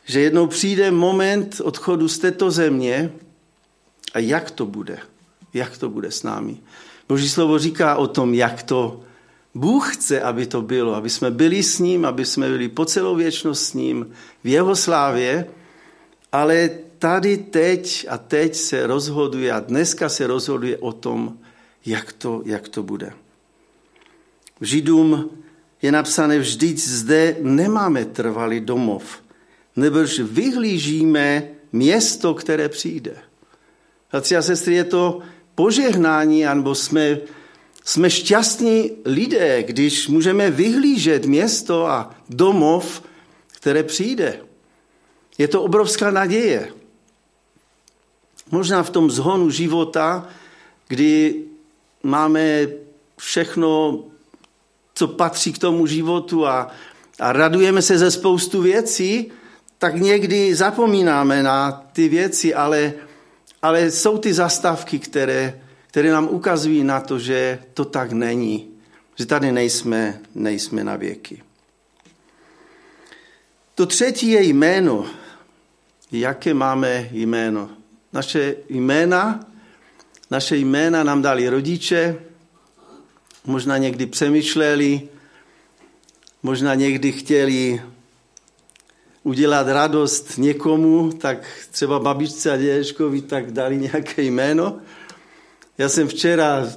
Že 0.05 0.21
jednou 0.21 0.47
přijde 0.47 0.91
moment 0.91 1.61
odchodu 1.65 2.09
z 2.09 2.19
této 2.19 2.51
země 2.51 3.13
a 4.15 4.19
jak 4.19 4.51
to 4.51 4.67
bude? 4.67 4.99
Jak 5.55 5.79
to 5.79 5.89
bude 5.89 6.11
s 6.11 6.23
námi? 6.23 6.57
Boží 7.13 7.29
slovo 7.29 7.59
říká 7.59 7.97
o 7.97 8.07
tom, 8.07 8.35
jak 8.35 8.63
to 8.63 9.01
Bůh 9.55 9.97
chce, 9.97 10.21
aby 10.21 10.47
to 10.47 10.63
bylo, 10.63 10.95
aby 10.95 11.11
jsme 11.11 11.31
byli 11.31 11.63
s 11.63 11.79
ním, 11.79 12.05
aby 12.05 12.25
jsme 12.25 12.49
byli 12.49 12.69
po 12.69 12.85
celou 12.85 13.17
věčnost 13.17 13.63
s 13.63 13.75
ním 13.75 14.11
v 14.45 14.49
jeho 14.49 14.77
slávě, 14.77 15.47
ale 16.33 16.71
tady 16.99 17.37
teď 17.37 18.07
a 18.09 18.19
teď 18.19 18.55
se 18.55 18.87
rozhoduje 18.87 19.53
a 19.53 19.61
dneska 19.61 20.09
se 20.09 20.27
rozhoduje 20.27 20.79
o 20.79 20.93
tom, 20.93 21.37
jak 21.87 22.13
to, 22.13 22.43
jak 22.45 22.69
to 22.69 22.83
bude. 22.83 23.13
Židům 24.61 25.31
je 25.83 25.93
napsané, 25.93 26.39
vždyť 26.39 26.79
zde 26.79 27.37
nemáme 27.41 28.05
trvalý 28.05 28.61
domov, 28.61 29.05
nebož 29.77 30.19
vyhlížíme 30.19 31.49
město, 31.73 32.35
které 32.35 32.69
přijde. 32.69 33.17
Bratři 34.13 34.37
a 34.37 34.43
sestry, 34.43 34.75
je 34.75 34.85
to 34.85 35.21
požehnání, 35.55 36.47
anebo 36.47 36.75
jsme, 36.75 37.19
jsme 37.85 38.11
šťastní 38.11 38.91
lidé, 39.05 39.63
když 39.63 40.09
můžeme 40.09 40.51
vyhlížet 40.51 41.27
město 41.27 41.87
a 41.87 42.15
domov, 42.29 43.03
které 43.53 43.83
přijde. 43.83 44.41
Je 45.39 45.49
to 45.49 45.63
obrovská 45.63 46.11
naděje. 46.11 46.73
Možná 48.51 48.83
v 48.83 48.91
tom 48.91 49.11
zhonu 49.11 49.51
života, 49.51 50.29
kdy 50.89 51.45
máme 52.03 52.67
všechno, 53.17 53.99
co 54.95 55.09
patří 55.09 55.53
k 55.53 55.59
tomu 55.59 55.87
životu 55.87 56.47
a, 56.47 56.71
a 57.21 57.33
radujeme 57.33 57.83
se 57.83 57.99
ze 57.99 58.11
spoustu 58.11 58.63
věcí, 58.63 59.33
tak 59.79 59.95
někdy 59.95 60.55
zapomínáme 60.55 61.43
na 61.43 61.73
ty 61.93 62.09
věci, 62.09 62.55
ale, 62.55 62.93
ale 63.63 63.91
jsou 63.91 64.19
ty 64.19 64.35
zastávky, 64.35 64.99
které, 64.99 65.61
které 65.87 66.11
nám 66.11 66.29
ukazují 66.29 66.85
na 66.85 67.01
to, 67.01 67.19
že 67.19 67.59
to 67.75 67.85
tak 67.85 68.13
není, 68.13 68.69
že 69.17 69.27
tady 69.27 69.53
nejsme, 69.53 70.21
nejsme 70.35 70.85
na 70.85 70.97
věky. 70.97 71.43
To 73.75 73.87
třetí 73.87 74.29
je 74.31 74.43
jméno 74.43 75.07
jaké 76.13 76.55
máme 76.55 77.09
jméno. 77.13 77.71
Naše 78.13 78.57
jména, 78.69 79.47
naše 80.31 80.57
jména 80.57 81.03
nám 81.03 81.23
dali 81.23 81.49
rodiče, 81.49 82.17
možná 83.45 83.79
někdy 83.79 84.07
přemýšleli, 84.07 85.09
možná 86.43 86.75
někdy 86.75 87.13
chtěli 87.13 87.83
udělat 89.23 89.69
radost 89.69 90.39
někomu, 90.39 91.13
tak 91.13 91.47
třeba 91.71 91.99
babičce 91.99 92.51
a 92.53 92.57
dědečkovi 92.57 93.21
tak 93.23 93.53
dali 93.53 93.77
nějaké 93.77 94.23
jméno. 94.23 94.77
Já 95.79 95.89
jsem 95.89 96.09
včera 96.09 96.69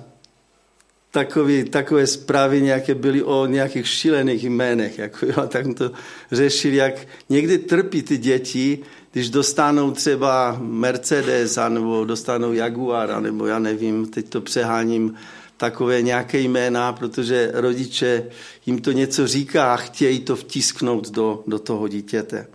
takový, 1.11 1.63
takové 1.63 2.07
zprávy 2.07 2.61
nějaké 2.61 2.95
byly 2.95 3.23
o 3.23 3.45
nějakých 3.45 3.87
šílených 3.87 4.43
jménech, 4.43 4.97
jako 4.97 5.25
jo, 5.25 5.47
tak 5.47 5.65
to 5.77 5.91
řešili, 6.31 6.75
jak 6.75 7.07
někdy 7.29 7.57
trpí 7.57 8.01
ty 8.01 8.17
děti, 8.17 8.79
když 9.11 9.29
dostanou 9.29 9.91
třeba 9.91 10.57
Mercedes, 10.61 11.59
nebo 11.69 12.05
dostanou 12.05 12.53
Jaguar, 12.53 13.21
nebo 13.21 13.45
já 13.45 13.59
nevím, 13.59 14.07
teď 14.07 14.29
to 14.29 14.41
přeháním, 14.41 15.15
takové 15.57 16.01
nějaké 16.01 16.39
jména, 16.39 16.93
protože 16.93 17.51
rodiče 17.53 18.29
jim 18.65 18.81
to 18.81 18.91
něco 18.91 19.27
říká 19.27 19.73
a 19.73 19.77
chtějí 19.77 20.19
to 20.19 20.35
vtisknout 20.35 21.09
do, 21.09 21.43
do 21.47 21.59
toho 21.59 21.87
dítěte. 21.87 22.47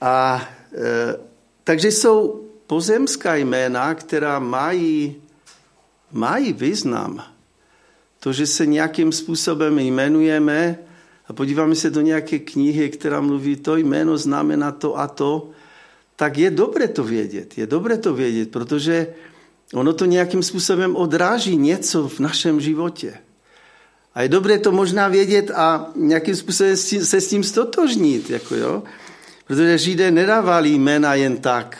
A 0.00 0.48
e, 0.74 1.16
takže 1.64 1.88
jsou 1.92 2.44
pozemská 2.66 3.34
jména, 3.34 3.94
která 3.94 4.38
mají, 4.38 5.16
mají 6.12 6.52
význam. 6.52 7.24
To, 8.20 8.32
že 8.32 8.46
se 8.46 8.66
nějakým 8.66 9.12
způsobem 9.12 9.78
jmenujeme, 9.78 10.78
a 11.28 11.32
podíváme 11.32 11.74
se 11.74 11.90
do 11.90 12.00
nějaké 12.00 12.38
knihy, 12.38 12.90
která 12.90 13.20
mluví, 13.20 13.56
to 13.56 13.76
jméno 13.76 14.18
znamená 14.18 14.72
to 14.72 14.98
a 14.98 15.06
to, 15.06 15.50
tak 16.16 16.38
je 16.38 16.50
dobré 16.50 16.88
to 16.88 17.04
vědět. 17.04 17.58
Je 17.58 17.66
dobré 17.66 17.98
to 17.98 18.14
vědět, 18.14 18.50
protože 18.50 19.14
ono 19.72 19.92
to 19.92 20.04
nějakým 20.04 20.42
způsobem 20.42 20.96
odráží 20.96 21.56
něco 21.56 22.08
v 22.08 22.20
našem 22.20 22.60
životě. 22.60 23.14
A 24.14 24.22
je 24.22 24.28
dobré 24.28 24.58
to 24.58 24.72
možná 24.72 25.08
vědět 25.08 25.50
a 25.50 25.90
nějakým 25.96 26.36
způsobem 26.36 26.76
se 26.76 27.20
s 27.20 27.28
tím 27.28 27.44
stotožnit. 27.44 28.30
Jako 28.30 28.54
jo? 28.54 28.82
Protože 29.46 29.78
Židé 29.78 30.10
nedávali 30.10 30.70
jména 30.70 31.14
jen 31.14 31.36
tak, 31.36 31.78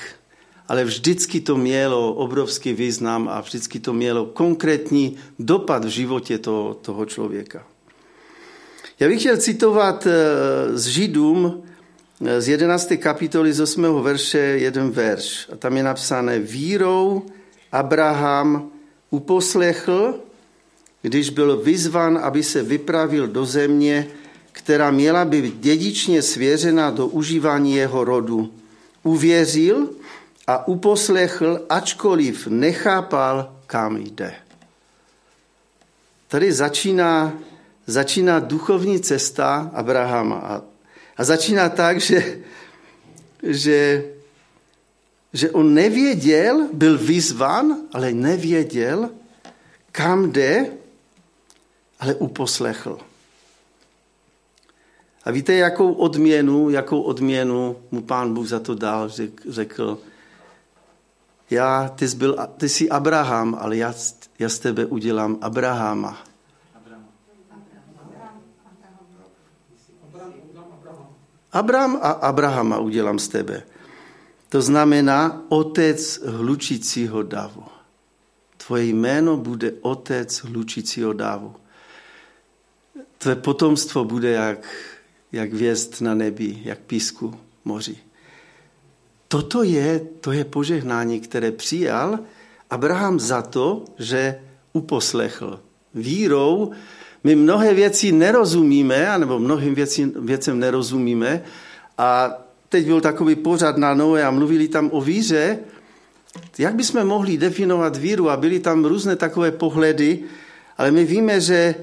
ale 0.68 0.84
vždycky 0.84 1.40
to 1.40 1.56
mělo 1.56 2.14
obrovský 2.14 2.72
význam 2.72 3.28
a 3.28 3.40
vždycky 3.40 3.80
to 3.80 3.92
mělo 3.92 4.26
konkrétní 4.26 5.16
dopad 5.38 5.84
v 5.84 5.88
životě 5.88 6.38
toho, 6.38 6.74
toho 6.74 7.06
člověka. 7.06 7.66
Já 9.00 9.08
bych 9.08 9.20
chtěl 9.20 9.36
citovat 9.36 10.06
eh, 10.06 10.78
z 10.78 10.86
Židům 10.86 11.62
eh, 12.24 12.40
z 12.40 12.48
11. 12.48 12.92
kapitoly 12.98 13.52
z 13.52 13.60
8. 13.60 14.02
verše 14.02 14.38
jeden 14.38 14.90
verš. 14.90 15.48
A 15.52 15.56
tam 15.56 15.76
je 15.76 15.82
napsané, 15.82 16.38
vírou 16.38 17.22
Abraham 17.72 18.70
uposlechl, 19.10 20.20
když 21.02 21.30
byl 21.30 21.56
vyzvan, 21.56 22.18
aby 22.22 22.42
se 22.42 22.62
vypravil 22.62 23.26
do 23.26 23.46
země, 23.46 24.06
která 24.52 24.90
měla 24.90 25.24
být 25.24 25.60
dědičně 25.60 26.22
svěřena 26.22 26.90
do 26.90 27.06
užívání 27.06 27.74
jeho 27.74 28.04
rodu. 28.04 28.52
Uvěřil 29.02 29.90
a 30.46 30.68
uposlechl, 30.68 31.60
ačkoliv 31.68 32.46
nechápal, 32.46 33.56
kam 33.66 33.96
jde. 33.96 34.34
Tady 36.28 36.52
začíná 36.52 37.32
začíná 37.86 38.38
duchovní 38.38 39.00
cesta 39.00 39.70
Abrahama. 39.74 40.36
A, 40.36 40.62
a 41.16 41.24
začíná 41.24 41.68
tak, 41.68 42.00
že, 42.00 42.38
že, 43.42 44.04
že 45.32 45.50
on 45.50 45.74
nevěděl, 45.74 46.68
byl 46.72 46.98
vyzvan, 46.98 47.76
ale 47.92 48.12
nevěděl, 48.12 49.10
kam 49.92 50.32
jde, 50.32 50.66
ale 52.00 52.14
uposlechl. 52.14 52.98
A 55.24 55.30
víte, 55.30 55.52
jakou 55.52 55.92
odměnu, 55.92 56.70
jakou 56.70 57.02
odměnu 57.02 57.76
mu 57.90 58.02
pán 58.02 58.34
Bůh 58.34 58.46
za 58.46 58.60
to 58.60 58.74
dal, 58.74 59.10
řekl, 59.48 59.98
já, 61.50 61.88
ty 61.88 62.08
jsi, 62.08 62.16
byl, 62.16 62.36
ty 62.56 62.68
jsi 62.68 62.90
Abraham, 62.90 63.56
ale 63.60 63.76
já, 63.76 63.94
já 64.38 64.48
z 64.48 64.58
tebe 64.58 64.86
udělám 64.86 65.38
Abrahama. 65.40 66.18
Abraham 71.52 71.98
a 72.02 72.10
Abrahama 72.10 72.78
udělám 72.78 73.18
z 73.18 73.28
tebe. 73.28 73.62
To 74.52 74.62
znamená 74.62 75.42
otec 75.48 76.20
hlučícího 76.26 77.22
davu. 77.22 77.64
Tvoje 78.66 78.84
jméno 78.84 79.36
bude 79.36 79.72
otec 79.80 80.42
lučícího 80.44 81.12
dávu. 81.12 81.54
Tvé 83.18 83.36
potomstvo 83.36 84.04
bude 84.04 84.30
jak, 84.30 84.68
jak 85.32 85.52
věst 85.52 86.00
na 86.00 86.14
nebi, 86.14 86.60
jak 86.64 86.78
písku 86.78 87.34
moři. 87.64 87.96
Toto 89.28 89.62
je, 89.62 90.00
to 90.20 90.32
je 90.32 90.44
požehnání, 90.44 91.20
které 91.20 91.52
přijal 91.52 92.18
Abraham 92.70 93.20
za 93.20 93.42
to, 93.42 93.84
že 93.98 94.40
uposlechl. 94.72 95.60
Vírou 95.94 96.72
my 97.24 97.34
mnohé 97.34 97.74
věci 97.74 98.12
nerozumíme, 98.12 99.08
anebo 99.08 99.38
mnohým 99.38 99.74
věci, 99.74 100.12
věcem 100.16 100.58
nerozumíme. 100.58 101.42
A 101.98 102.41
teď 102.72 102.86
byl 102.86 103.00
takový 103.00 103.34
pořad 103.34 103.76
na 103.76 103.94
Noé 103.94 104.24
a 104.24 104.30
mluvili 104.30 104.68
tam 104.68 104.88
o 104.92 105.00
víře. 105.00 105.58
Jak 106.58 106.74
bychom 106.74 107.04
mohli 107.04 107.36
definovat 107.36 107.96
víru? 107.96 108.30
A 108.30 108.36
byly 108.36 108.60
tam 108.60 108.84
různé 108.84 109.16
takové 109.16 109.50
pohledy, 109.52 110.24
ale 110.78 110.90
my 110.90 111.04
víme, 111.04 111.40
že 111.40 111.74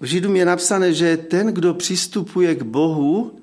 v 0.00 0.04
Židům 0.04 0.36
je 0.36 0.44
napsané, 0.44 0.92
že 0.92 1.16
ten, 1.16 1.46
kdo 1.46 1.74
přistupuje 1.74 2.54
k 2.54 2.62
Bohu, 2.62 3.36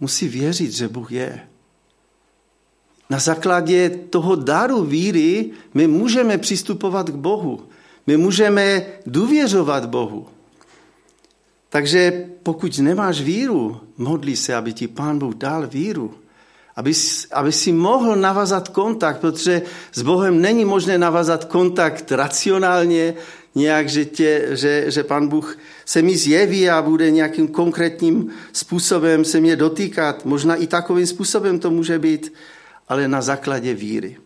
musí 0.00 0.28
věřit, 0.28 0.72
že 0.72 0.88
Bůh 0.88 1.12
je. 1.12 1.40
Na 3.10 3.18
základě 3.18 3.90
toho 4.10 4.36
daru 4.36 4.84
víry 4.84 5.50
my 5.74 5.86
můžeme 5.86 6.38
přistupovat 6.38 7.10
k 7.10 7.14
Bohu. 7.14 7.68
My 8.06 8.16
můžeme 8.16 8.86
důvěřovat 9.06 9.86
Bohu. 9.86 10.35
Takže 11.68 12.26
pokud 12.42 12.78
nemáš 12.78 13.20
víru, 13.20 13.80
modlí 13.98 14.36
se, 14.36 14.54
aby 14.54 14.72
ti 14.72 14.88
Pán 14.88 15.18
Bůh 15.18 15.34
dal 15.34 15.66
víru. 15.66 16.14
Aby, 16.76 16.92
aby 17.32 17.52
si 17.52 17.72
mohl 17.72 18.16
navazat 18.16 18.68
kontakt, 18.68 19.20
protože 19.20 19.62
s 19.92 20.02
Bohem 20.02 20.40
není 20.40 20.64
možné 20.64 20.98
navazat 20.98 21.44
kontakt 21.44 22.12
racionálně, 22.12 23.14
nějak, 23.54 23.88
že, 23.88 24.04
tě, 24.04 24.48
že, 24.50 24.90
že 24.90 25.04
Pán 25.04 25.28
Bůh 25.28 25.58
se 25.84 26.02
mi 26.02 26.16
zjeví 26.16 26.70
a 26.70 26.82
bude 26.82 27.10
nějakým 27.10 27.48
konkrétním 27.48 28.30
způsobem 28.52 29.24
se 29.24 29.40
mě 29.40 29.56
dotýkat. 29.56 30.24
Možná 30.24 30.54
i 30.54 30.66
takovým 30.66 31.06
způsobem 31.06 31.58
to 31.58 31.70
může 31.70 31.98
být, 31.98 32.32
ale 32.88 33.08
na 33.08 33.22
základě 33.22 33.74
víry. 33.74 34.16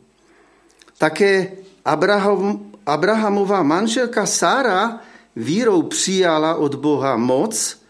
Také 0.99 1.53
Abraham, 1.85 2.71
Abrahamová 2.87 3.63
manželka 3.63 4.27
Sára 4.27 5.01
vírou 5.37 5.83
přijala 5.83 6.55
od 6.55 6.75
Boha 6.75 7.17
moc, 7.17 7.83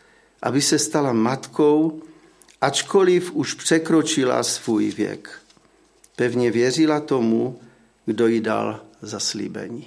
aby 0.42 0.62
se 0.62 0.78
stala 0.78 1.12
matkou, 1.12 2.02
ačkoliv 2.60 3.32
už 3.32 3.54
překročila 3.54 4.42
svůj 4.42 4.90
věk. 4.90 5.40
Pevně 6.16 6.50
věřila 6.50 7.00
tomu, 7.00 7.60
kdo 8.06 8.26
jí 8.26 8.40
dal 8.40 8.80
zaslíbení. 9.02 9.86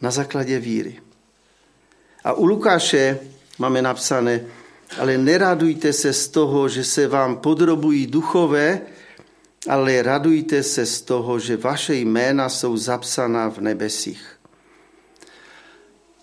Na 0.00 0.10
základě 0.10 0.58
víry. 0.58 1.00
A 2.24 2.32
u 2.32 2.46
Lukáše 2.46 3.18
máme 3.58 3.82
napsané, 3.82 4.44
ale 4.98 5.18
neradujte 5.18 5.92
se 5.92 6.12
z 6.12 6.28
toho, 6.28 6.68
že 6.68 6.84
se 6.84 7.08
vám 7.08 7.36
podrobují 7.36 8.06
duchové, 8.06 8.80
ale 9.68 10.02
radujte 10.02 10.62
se 10.62 10.86
z 10.86 11.02
toho, 11.02 11.38
že 11.38 11.56
vaše 11.56 11.94
jména 11.94 12.48
jsou 12.48 12.76
zapsaná 12.76 13.48
v 13.48 13.58
nebesích. 13.58 14.39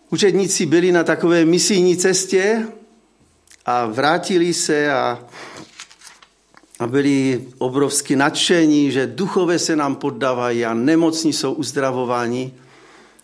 Učedníci 0.09 0.65
byli 0.65 0.91
na 0.91 1.03
takové 1.03 1.45
misijní 1.45 1.97
cestě 1.97 2.67
a 3.65 3.85
vrátili 3.85 4.53
se 4.53 4.91
a, 4.91 5.25
a 6.79 6.87
byli 6.87 7.47
obrovsky 7.57 8.15
nadšení, 8.15 8.91
že 8.91 9.07
duchové 9.07 9.59
se 9.59 9.75
nám 9.75 9.95
poddávají 9.95 10.65
a 10.65 10.73
nemocní 10.73 11.33
jsou 11.33 11.53
uzdravováni. 11.53 12.53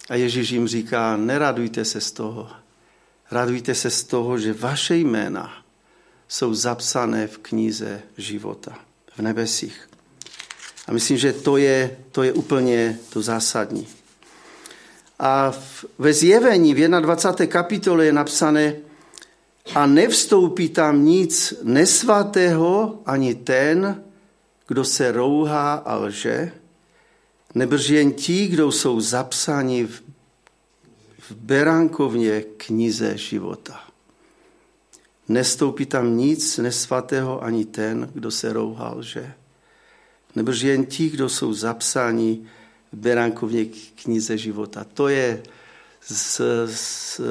A 0.10 0.16
Ježíš 0.16 0.50
jim 0.50 0.68
říká, 0.68 1.18
neradujte 1.18 1.86
se 1.86 2.02
z 2.02 2.12
toho. 2.12 2.50
Radujte 3.32 3.76
se 3.76 3.90
z 3.90 4.04
toho, 4.04 4.38
že 4.38 4.54
vaše 4.54 4.96
jména 4.96 5.54
jsou 6.28 6.54
zapsané 6.54 7.28
v 7.28 7.38
knize 7.38 8.02
života 8.18 8.80
v 9.18 9.20
nebesích. 9.22 9.90
A 10.88 10.92
myslím, 10.92 11.18
že 11.18 11.34
to 11.34 11.58
je, 11.58 11.98
to 12.12 12.24
je 12.24 12.34
úplně 12.34 13.00
to 13.10 13.22
zásadní. 13.22 13.88
A 15.20 15.54
ve 16.00 16.14
zjevení 16.14 16.74
v 16.74 16.90
21. 16.90 17.52
kapitole 17.52 18.06
je 18.06 18.14
napsané, 18.14 18.76
a 19.76 19.88
nevstoupí 19.88 20.70
tam 20.70 21.06
nic 21.06 21.54
nesvatého 21.64 23.00
ani 23.06 23.36
ten, 23.36 24.04
kdo 24.68 24.84
se 24.84 25.12
rouhá 25.12 25.74
a 25.74 25.96
lže, 25.96 26.52
nebrž 27.56 27.90
jen 27.90 28.12
ti, 28.12 28.48
kdo 28.48 28.72
jsou 28.72 29.00
zapsáni 29.00 29.86
v, 29.86 30.04
v 31.20 31.32
beránkovně 31.32 32.42
knize 32.58 33.18
života. 33.18 33.80
Nestoupí 35.28 35.86
tam 35.86 36.18
nic 36.18 36.58
nesvatého 36.58 37.44
ani 37.44 37.66
ten, 37.66 38.10
kdo 38.14 38.32
se 38.32 38.54
rouhá 38.54 38.94
lže 38.96 39.34
nebož 40.36 40.62
jen 40.62 40.86
ti, 40.86 41.10
kdo 41.10 41.30
jsou 41.30 41.54
zapsáni 41.54 42.40
v 42.42 42.63
Beránkovně 42.94 43.66
knize 43.96 44.38
života. 44.38 44.86
To 44.94 45.08
je 45.08 45.44
z, 46.02 46.42
z, 46.66 47.22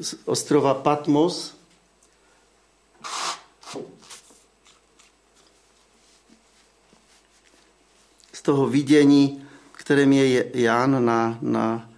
z 0.00 0.14
ostrova 0.24 0.74
Patmos. 0.74 1.54
Z 8.32 8.42
toho 8.42 8.66
vidění, 8.66 9.44
kterém 9.72 10.12
je 10.12 10.50
Jan 10.54 11.04
na, 11.04 11.38
na 11.42 11.90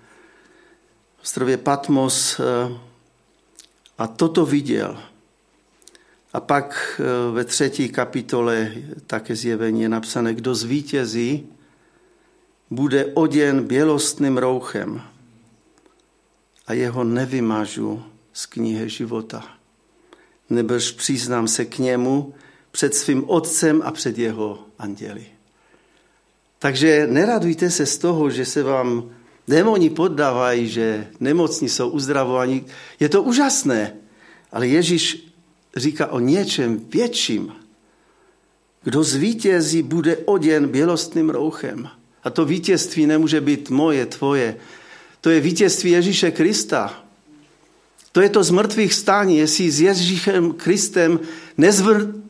ostrově 1.23 1.57
Patmos 1.57 2.41
eh, 2.41 2.79
a 3.99 4.07
toto 4.07 4.47
viděl. 4.47 5.03
A 6.33 6.41
pak 6.41 7.01
eh, 7.01 7.33
ve 7.33 7.45
třetí 7.45 7.89
kapitole 7.89 8.73
také 9.07 9.37
zjevení 9.37 9.83
je 9.83 9.89
napsané, 9.89 10.35
kdo 10.35 10.55
zvítězí, 10.55 11.49
bude 12.71 13.07
oděn 13.07 13.65
bělostným 13.65 14.39
rouchem 14.39 15.03
a 16.67 16.73
jeho 16.73 17.05
nevymažu 17.05 18.03
z 18.33 18.47
knihy 18.47 18.89
života. 18.89 19.45
Nebož 20.51 20.91
přiznám 20.91 21.49
se 21.49 21.65
k 21.65 21.79
němu 21.79 22.35
před 22.71 22.95
svým 22.95 23.31
otcem 23.31 23.83
a 23.85 23.91
před 23.93 24.19
jeho 24.19 24.59
anděli. 24.79 25.27
Takže 26.59 27.07
neradujte 27.07 27.71
se 27.71 27.87
z 27.87 27.99
toho, 27.99 28.31
že 28.31 28.45
se 28.45 28.63
vám 28.63 29.11
démoni 29.49 29.91
poddávají, 29.91 30.69
že 30.69 31.09
nemocní 31.21 31.69
jsou 31.69 31.89
uzdravováni. 31.89 32.65
Je 33.01 33.09
to 33.09 33.23
úžasné, 33.23 33.95
ale 34.53 34.69
Ježíš 34.69 35.27
říká 35.77 36.07
o 36.07 36.21
něčem 36.21 36.85
větším. 36.89 37.53
Kdo 38.83 39.05
zvítězí, 39.05 39.83
bude 39.83 40.17
oděn 40.17 40.69
bělostným 40.69 41.31
rouchem. 41.31 42.00
A 42.25 42.31
to 42.31 42.45
vítězství 42.45 43.07
nemůže 43.07 43.41
být 43.41 43.71
moje, 43.71 44.07
tvoje. 44.07 44.57
To 45.21 45.31
je 45.31 45.41
vítězství 45.41 45.91
Ježíše 45.91 46.31
Krista. 46.31 47.05
To 48.13 48.21
je 48.21 48.29
to 48.29 48.45
z 48.45 48.51
mrtvých 48.51 48.95
stání. 48.95 49.39
Jestli 49.39 49.71
s 49.71 49.81
Ježíšem 49.81 50.53
Kristem 50.53 51.21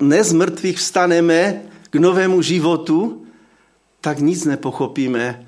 nez 0.00 0.32
mrtvých 0.32 0.78
vstaneme 0.78 1.62
k 1.90 1.94
novému 1.96 2.42
životu, 2.42 3.26
tak 4.00 4.18
nic 4.18 4.44
nepochopíme, 4.44 5.46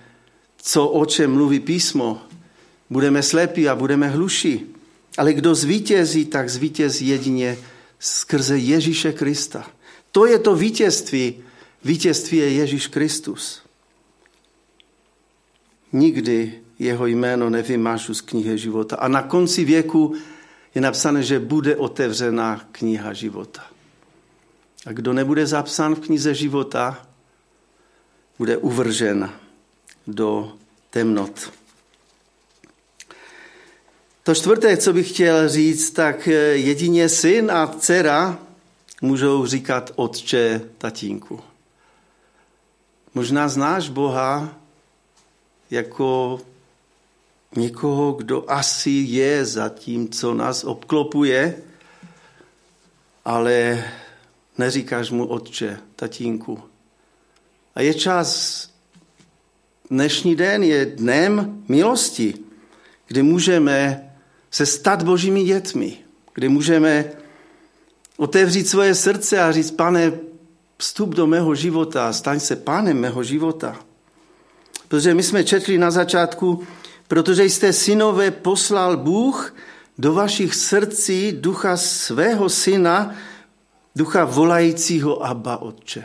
co 0.57 0.88
o 0.88 1.07
čem 1.07 1.33
mluví 1.33 1.61
písmo. 1.61 2.22
Budeme 2.90 3.22
slepí 3.22 3.68
a 3.68 3.74
budeme 3.74 4.09
hluší. 4.09 4.66
Ale 5.18 5.33
kdo 5.33 5.55
zvítězí, 5.55 6.24
tak 6.24 6.50
zvítězí 6.50 7.09
jedině 7.09 7.59
skrze 7.98 8.59
Ježíše 8.59 9.12
Krista. 9.12 9.66
To 10.12 10.26
je 10.26 10.38
to 10.38 10.57
vítězství. 10.57 11.35
Vítězství 11.85 12.38
je 12.38 12.50
Ježíš 12.50 12.87
Kristus. 12.87 13.62
Nikdy 15.92 16.61
jeho 16.78 17.07
jméno 17.07 17.50
nevymažu 17.50 18.14
z 18.14 18.20
knihy 18.20 18.59
života. 18.59 18.96
A 18.96 19.09
na 19.09 19.22
konci 19.22 19.64
věku 19.64 20.14
je 20.74 20.81
napsané, 20.81 21.22
že 21.22 21.38
bude 21.38 21.76
otevřena 21.76 22.68
kniha 22.72 23.12
života. 23.12 23.62
A 24.87 24.92
kdo 24.92 25.12
nebude 25.12 25.46
zapsán 25.46 25.94
v 25.94 26.00
knize 26.00 26.35
života, 26.35 27.07
bude 28.38 28.57
uvržen 28.57 29.31
do 30.07 30.52
temnot. 30.90 31.52
To 34.22 34.35
čtvrté, 34.35 34.76
co 34.76 34.92
bych 34.92 35.09
chtěl 35.09 35.48
říct, 35.48 35.90
tak 35.90 36.26
jedině 36.52 37.09
syn 37.09 37.50
a 37.50 37.66
dcera 37.66 38.38
můžou 39.02 39.46
říkat 39.46 39.92
otče, 39.96 40.61
tatínku. 40.78 41.40
Možná 43.14 43.48
znáš 43.48 43.88
Boha 43.88 44.62
jako 45.72 46.40
někoho, 47.56 48.12
kdo 48.12 48.50
asi 48.50 48.90
je 48.90 49.44
za 49.44 49.68
tím, 49.68 50.08
co 50.08 50.35
nás 50.35 50.64
obklopuje, 50.64 51.62
ale 53.24 53.85
neříkáš 54.58 55.11
mu 55.11 55.26
otče, 55.26 55.78
tatínku. 55.96 56.62
A 57.74 57.80
je 57.80 57.94
čas 57.94 58.68
dnešní 59.90 60.37
den 60.37 60.62
je 60.62 60.87
dnem 60.87 61.62
milosti, 61.68 62.35
kdy 63.06 63.22
můžeme 63.22 64.11
se 64.50 64.66
stát 64.66 65.02
božími 65.02 65.44
dětmi, 65.44 65.98
kdy 66.35 66.48
můžeme 66.48 67.12
otevřít 68.16 68.68
svoje 68.68 68.94
srdce 68.94 69.40
a 69.40 69.52
říct, 69.52 69.70
pane, 69.70 70.12
vstup 70.78 71.14
do 71.14 71.26
mého 71.26 71.54
života, 71.54 72.12
staň 72.12 72.40
se 72.40 72.56
pánem 72.56 73.00
mého 73.00 73.24
života. 73.24 73.91
Protože 74.92 75.14
my 75.14 75.22
jsme 75.22 75.44
četli 75.44 75.78
na 75.78 75.90
začátku, 75.90 76.66
protože 77.09 77.44
jste 77.44 77.72
synové 77.72 78.31
poslal 78.31 78.96
Bůh 78.96 79.55
do 79.98 80.12
vašich 80.12 80.55
srdcí 80.55 81.33
ducha 81.33 81.76
svého 81.76 82.48
syna, 82.48 83.14
ducha 83.96 84.24
volajícího 84.24 85.24
Abba 85.24 85.57
Otče. 85.57 86.05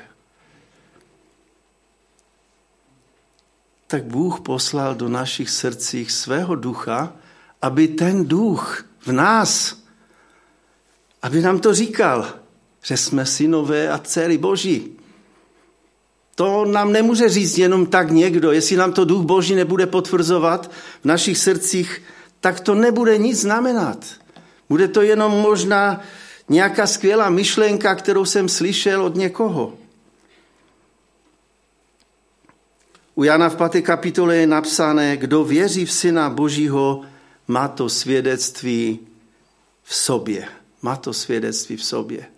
Tak 3.88 4.04
Bůh 4.04 4.40
poslal 4.40 4.96
do 4.96 5.10
našich 5.10 5.50
srdcích 5.50 6.12
svého 6.12 6.56
ducha, 6.56 7.14
aby 7.62 7.88
ten 7.88 8.28
duch 8.28 8.86
v 9.00 9.12
nás, 9.12 9.84
aby 11.22 11.42
nám 11.42 11.60
to 11.60 11.74
říkal, 11.74 12.40
že 12.82 12.98
jsme 12.98 13.26
synové 13.26 13.90
a 13.90 13.98
dcery 13.98 14.38
Boží. 14.38 14.97
To 16.38 16.66
nám 16.66 16.92
nemůže 16.92 17.30
říct 17.30 17.58
jenom 17.58 17.86
tak 17.86 18.12
někdo. 18.12 18.52
Jestli 18.52 18.76
nám 18.76 18.94
to 18.94 19.06
duch 19.06 19.26
Boží 19.26 19.56
nebude 19.56 19.86
potvrzovat 19.86 20.72
v 21.02 21.06
našich 21.06 21.38
srdcích, 21.38 22.02
tak 22.40 22.60
to 22.60 22.76
nebude 22.76 23.18
nic 23.18 23.42
znamenat. 23.42 24.06
Bude 24.70 24.88
to 24.88 25.02
jenom 25.02 25.32
možná 25.32 26.02
nějaká 26.50 26.88
skvělá 26.88 27.30
myšlenka, 27.30 27.96
kterou 27.96 28.26
jsem 28.26 28.50
slyšel 28.50 29.06
od 29.06 29.16
někoho. 29.16 29.74
U 33.16 33.24
Jana 33.24 33.50
v 33.50 33.56
5. 33.70 33.82
kapitole 33.82 34.36
je 34.36 34.48
napsané, 34.48 35.18
kdo 35.18 35.44
věří 35.44 35.86
v 35.86 35.92
Syna 35.92 36.30
Božího, 36.30 37.02
má 37.48 37.68
to 37.68 37.90
svědectví 37.90 39.00
v 39.84 39.96
sobě. 39.96 40.48
Má 40.82 40.96
to 40.96 41.14
svědectví 41.14 41.78
v 41.78 41.84
sobě. 41.84 42.37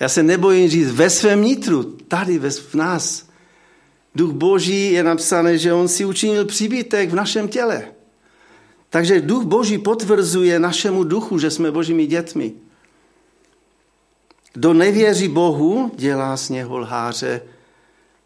Já 0.00 0.08
se 0.08 0.22
nebojím 0.22 0.68
říct 0.68 0.90
ve 0.90 1.10
svém 1.10 1.42
nitru, 1.42 1.82
tady 1.82 2.38
v 2.38 2.74
nás. 2.74 3.28
Duch 4.14 4.32
Boží 4.32 4.92
je 4.92 5.02
napsané, 5.02 5.58
že 5.58 5.72
on 5.72 5.88
si 5.88 6.04
učinil 6.04 6.44
příbytek 6.44 7.10
v 7.10 7.14
našem 7.14 7.48
těle. 7.48 7.84
Takže 8.90 9.20
duch 9.20 9.44
Boží 9.44 9.78
potvrzuje 9.78 10.58
našemu 10.58 11.04
duchu, 11.04 11.38
že 11.38 11.50
jsme 11.50 11.70
božími 11.70 12.06
dětmi. 12.06 12.52
Kdo 14.52 14.72
nevěří 14.72 15.28
Bohu, 15.28 15.92
dělá 15.96 16.36
z 16.36 16.48
něho 16.50 16.78
lháře, 16.78 17.42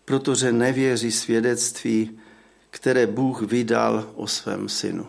protože 0.04 0.52
nevěří 0.52 1.12
svědectví, 1.12 2.18
které 2.70 3.06
Bůh 3.06 3.42
vydal 3.42 4.10
o 4.14 4.26
svém 4.26 4.68
synu. 4.68 5.06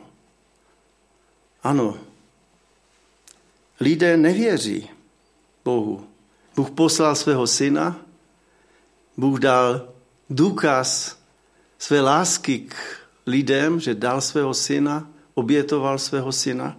Ano, 1.63 1.97
lidé 3.79 4.17
nevěří 4.17 4.89
Bohu. 5.65 6.06
Bůh 6.57 6.71
poslal 6.71 7.15
svého 7.15 7.47
syna, 7.47 7.95
Bůh 9.17 9.39
dal 9.39 9.93
důkaz 10.29 11.19
své 11.77 12.01
lásky 12.01 12.59
k 12.59 12.75
lidem, 13.25 13.79
že 13.79 13.95
dal 13.95 14.21
svého 14.21 14.53
syna, 14.53 15.09
obětoval 15.33 15.99
svého 15.99 16.31
syna. 16.31 16.77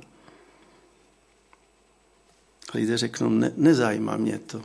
Lidé 2.75 2.99
řeknou, 2.99 3.29
ne, 3.29 3.53
nezajímá 3.57 4.17
mě 4.17 4.39
to. 4.39 4.63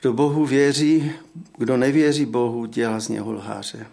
Kdo 0.00 0.12
Bohu 0.12 0.46
věří, 0.46 1.12
kdo 1.56 1.76
nevěří 1.76 2.26
Bohu, 2.26 2.66
dělá 2.66 3.00
z 3.00 3.08
něho 3.08 3.32
lháře. 3.32 3.86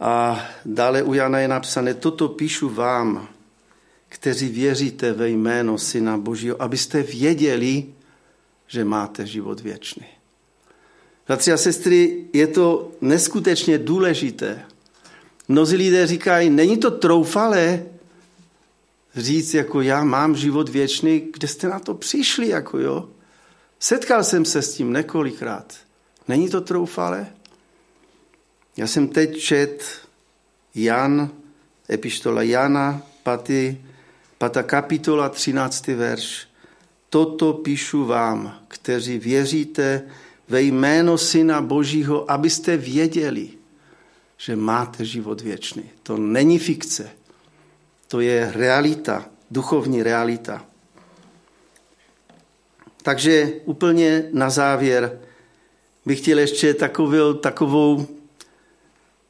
A 0.00 0.44
dále 0.64 1.02
u 1.02 1.14
Jana 1.14 1.38
je 1.38 1.48
napsané, 1.48 1.94
toto 1.94 2.28
píšu 2.28 2.68
vám, 2.68 3.28
kteří 4.10 4.48
věříte 4.48 5.12
ve 5.12 5.28
jméno 5.28 5.78
Syna 5.78 6.18
Božího, 6.18 6.62
abyste 6.62 7.02
věděli, 7.02 7.86
že 8.66 8.84
máte 8.84 9.26
život 9.26 9.60
věčný. 9.60 10.06
Bratři 11.26 11.52
a 11.52 11.56
sestry, 11.56 12.24
je 12.32 12.46
to 12.46 12.92
neskutečně 13.00 13.78
důležité. 13.78 14.62
Mnozí 15.48 15.76
lidé 15.76 16.06
říkají, 16.06 16.50
není 16.50 16.76
to 16.76 16.90
troufalé 16.90 17.86
říct, 19.16 19.54
jako 19.54 19.80
já 19.80 20.04
mám 20.04 20.36
život 20.36 20.68
věčný, 20.68 21.28
kde 21.32 21.48
jste 21.48 21.68
na 21.68 21.78
to 21.78 21.94
přišli, 21.94 22.48
jako 22.48 22.78
jo. 22.78 23.08
Setkal 23.80 24.24
jsem 24.24 24.44
se 24.44 24.62
s 24.62 24.74
tím 24.74 24.92
několikrát. 24.92 25.74
Není 26.28 26.48
to 26.48 26.60
troufalé? 26.60 27.26
Já 28.76 28.86
jsem 28.86 29.08
teď 29.08 29.38
čet 29.38 29.84
Jan, 30.74 31.30
epištola 31.90 32.42
Jana, 32.42 33.02
patý, 33.22 33.76
pata 34.40 34.62
kapitola, 34.62 35.28
13. 35.28 35.86
verš. 35.86 36.48
Toto 37.08 37.52
píšu 37.52 38.04
vám, 38.04 38.64
kteří 38.68 39.18
věříte 39.18 40.02
ve 40.48 40.62
jméno 40.62 41.18
Syna 41.18 41.60
Božího, 41.60 42.30
abyste 42.30 42.76
věděli, 42.76 43.48
že 44.36 44.56
máte 44.56 45.04
život 45.04 45.40
věčný. 45.40 45.84
To 46.02 46.16
není 46.16 46.58
fikce. 46.58 47.10
To 48.08 48.20
je 48.20 48.52
realita, 48.54 49.28
duchovní 49.50 50.02
realita. 50.02 50.64
Takže 53.02 53.52
úplně 53.64 54.24
na 54.32 54.50
závěr 54.50 55.20
bych 56.06 56.20
chtěl 56.20 56.38
ještě 56.38 56.74
takovou, 56.74 57.34
takovou 57.34 58.06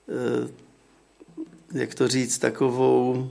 eh, 0.08 0.48
jak 1.72 1.94
to 1.94 2.08
říct, 2.08 2.38
takovou 2.38 3.30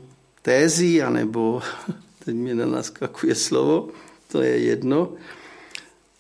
tézi, 0.50 0.98
anebo 1.02 1.62
teď 2.26 2.36
mi 2.36 2.58
nenaskakuje 2.58 3.36
slovo, 3.36 3.94
to 4.34 4.42
je 4.42 4.58
jedno. 4.74 5.14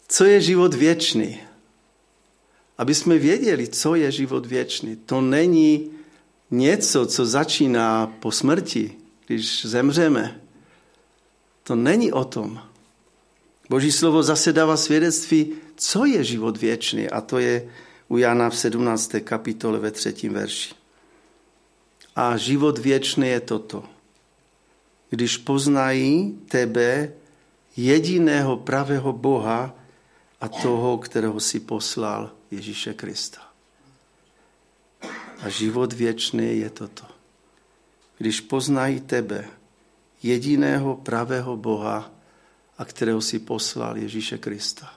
Co 0.08 0.26
je 0.26 0.42
život 0.42 0.74
věčný? 0.74 1.42
Aby 2.78 2.96
jsme 2.96 3.18
věděli, 3.18 3.68
co 3.68 3.96
je 3.96 4.12
život 4.12 4.46
věčný. 4.46 4.96
To 4.96 5.22
není 5.22 5.90
něco, 6.52 7.06
co 7.06 7.26
začíná 7.26 8.08
po 8.08 8.32
smrti, 8.32 8.94
když 9.28 9.66
zemřeme. 9.66 10.42
To 11.64 11.76
není 11.76 12.14
o 12.14 12.24
tom. 12.24 12.62
Boží 13.70 13.92
slovo 13.92 14.24
zase 14.24 14.54
dává 14.54 14.78
svědectví, 14.78 15.58
co 15.76 16.06
je 16.06 16.24
život 16.24 16.58
věčný, 16.58 17.10
a 17.10 17.22
to 17.22 17.40
je 17.42 17.70
u 18.08 18.18
Jana 18.18 18.50
v 18.50 18.58
17. 18.58 19.12
kapitole 19.24 19.80
ve 19.80 19.92
třetím 19.92 20.34
verši. 20.34 20.74
A 22.16 22.38
život 22.38 22.78
věčný 22.78 23.28
je 23.28 23.40
toto. 23.40 23.99
Když 25.10 25.38
poznají 25.38 26.40
tebe, 26.50 27.14
jediného 27.78 28.58
pravého 28.58 29.14
Boha 29.14 29.76
a 30.42 30.48
toho, 30.48 30.98
kterého 30.98 31.40
si 31.40 31.60
poslal, 31.60 32.32
Ježíše 32.52 32.94
Krista. 32.94 33.42
A 35.42 35.50
život 35.50 35.94
věčný 35.94 36.60
je 36.60 36.70
toto. 36.70 37.06
Když 38.18 38.42
poznají 38.42 39.00
tebe, 39.00 39.46
jediného 40.24 40.96
pravého 40.96 41.58
Boha 41.58 42.12
a 42.78 42.86
kterého 42.86 43.22
si 43.22 43.40
poslal 43.40 43.98
Ježíše 43.98 44.38
Krista. 44.38 44.94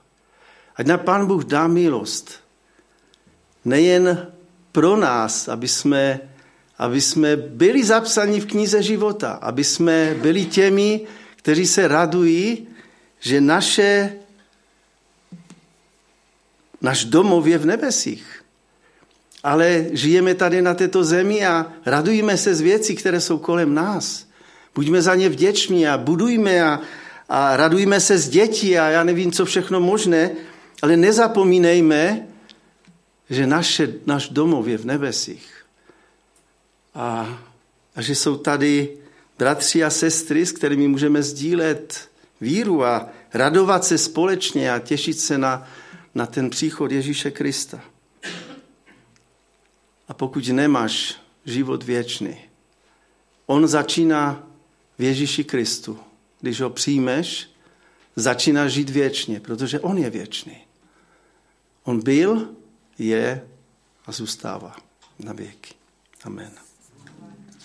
Ať 0.77 0.87
na 0.87 0.99
Pán 0.99 1.27
Bůh 1.27 1.45
dá 1.45 1.67
milost. 1.67 2.41
Nejen 3.65 4.33
pro 4.73 4.97
nás, 4.97 5.49
aby 5.49 5.69
jsme, 5.69 6.21
aby 6.83 7.01
jsme 7.01 7.37
byli 7.37 7.85
zapsaní 7.85 8.41
v 8.41 8.47
knize 8.47 8.83
života, 8.83 9.33
aby 9.33 9.65
jsme 9.65 10.17
byli 10.23 10.45
těmi, 10.45 11.01
kteří 11.37 11.67
se 11.67 11.89
radují, 11.89 12.67
že 13.21 13.41
naše, 13.41 14.13
náš 16.81 17.05
domov 17.05 17.47
je 17.47 17.59
v 17.59 17.67
nebesích. 17.67 18.43
Ale 19.43 19.87
žijeme 19.93 20.35
tady 20.35 20.63
na 20.63 20.75
této 20.75 21.05
zemi 21.05 21.47
a 21.47 21.73
radujeme 21.87 22.37
se 22.37 22.55
z 22.55 22.61
věcí, 22.61 22.95
které 22.95 23.21
jsou 23.21 23.39
kolem 23.39 23.75
nás. 23.75 24.27
Buďme 24.75 25.03
za 25.03 25.15
ně 25.15 25.29
vděční 25.29 25.87
a 25.87 25.99
budujme 25.99 26.63
a, 26.63 26.81
a 27.29 27.57
radujme 27.57 28.01
se 28.01 28.19
z 28.19 28.29
dětí 28.29 28.79
a 28.79 28.89
já 28.89 29.05
nevím, 29.05 29.33
co 29.33 29.45
všechno 29.45 29.81
možné, 29.81 30.31
ale 30.83 30.97
nezapomínejme, 30.97 32.27
že 33.31 33.47
naše, 33.47 34.03
náš 34.07 34.29
domov 34.29 34.67
je 34.67 34.79
v 34.79 34.85
nebesích. 34.85 35.62
A, 36.95 37.39
a 37.95 38.03
že 38.03 38.15
jsou 38.15 38.37
tady 38.37 38.97
bratři 39.39 39.85
a 39.85 39.91
sestry, 39.91 40.47
s 40.47 40.53
kterými 40.53 40.89
můžeme 40.89 41.23
sdílet 41.23 42.11
víru 42.41 42.85
a 42.85 43.09
radovat 43.35 43.85
se 43.85 43.99
společně 43.99 44.73
a 44.73 44.79
těšit 44.79 45.21
se 45.21 45.39
na, 45.39 45.69
na 46.15 46.27
ten 46.27 46.51
příchod 46.51 46.93
Ježíše 46.93 47.31
Krista. 47.31 47.81
A 50.09 50.15
pokud 50.15 50.49
nemáš 50.49 51.17
život 51.45 51.83
věčný, 51.83 52.37
on 53.47 53.69
začíná 53.69 54.47
v 54.99 55.03
Ježíši 55.03 55.45
Kristu. 55.45 55.99
Když 56.41 56.61
ho 56.61 56.71
přijmeš, 56.71 57.51
začíná 58.17 58.69
žít 58.69 58.91
věčně, 58.91 59.41
protože 59.41 59.81
on 59.81 59.99
je 59.99 60.11
věčný. 60.11 60.57
On 61.85 62.03
byl, 62.03 62.49
je 62.99 63.49
a 64.07 64.13
zůstává 64.13 64.77
na 65.19 65.33
věky. 65.33 65.75
Amen. 66.25 66.72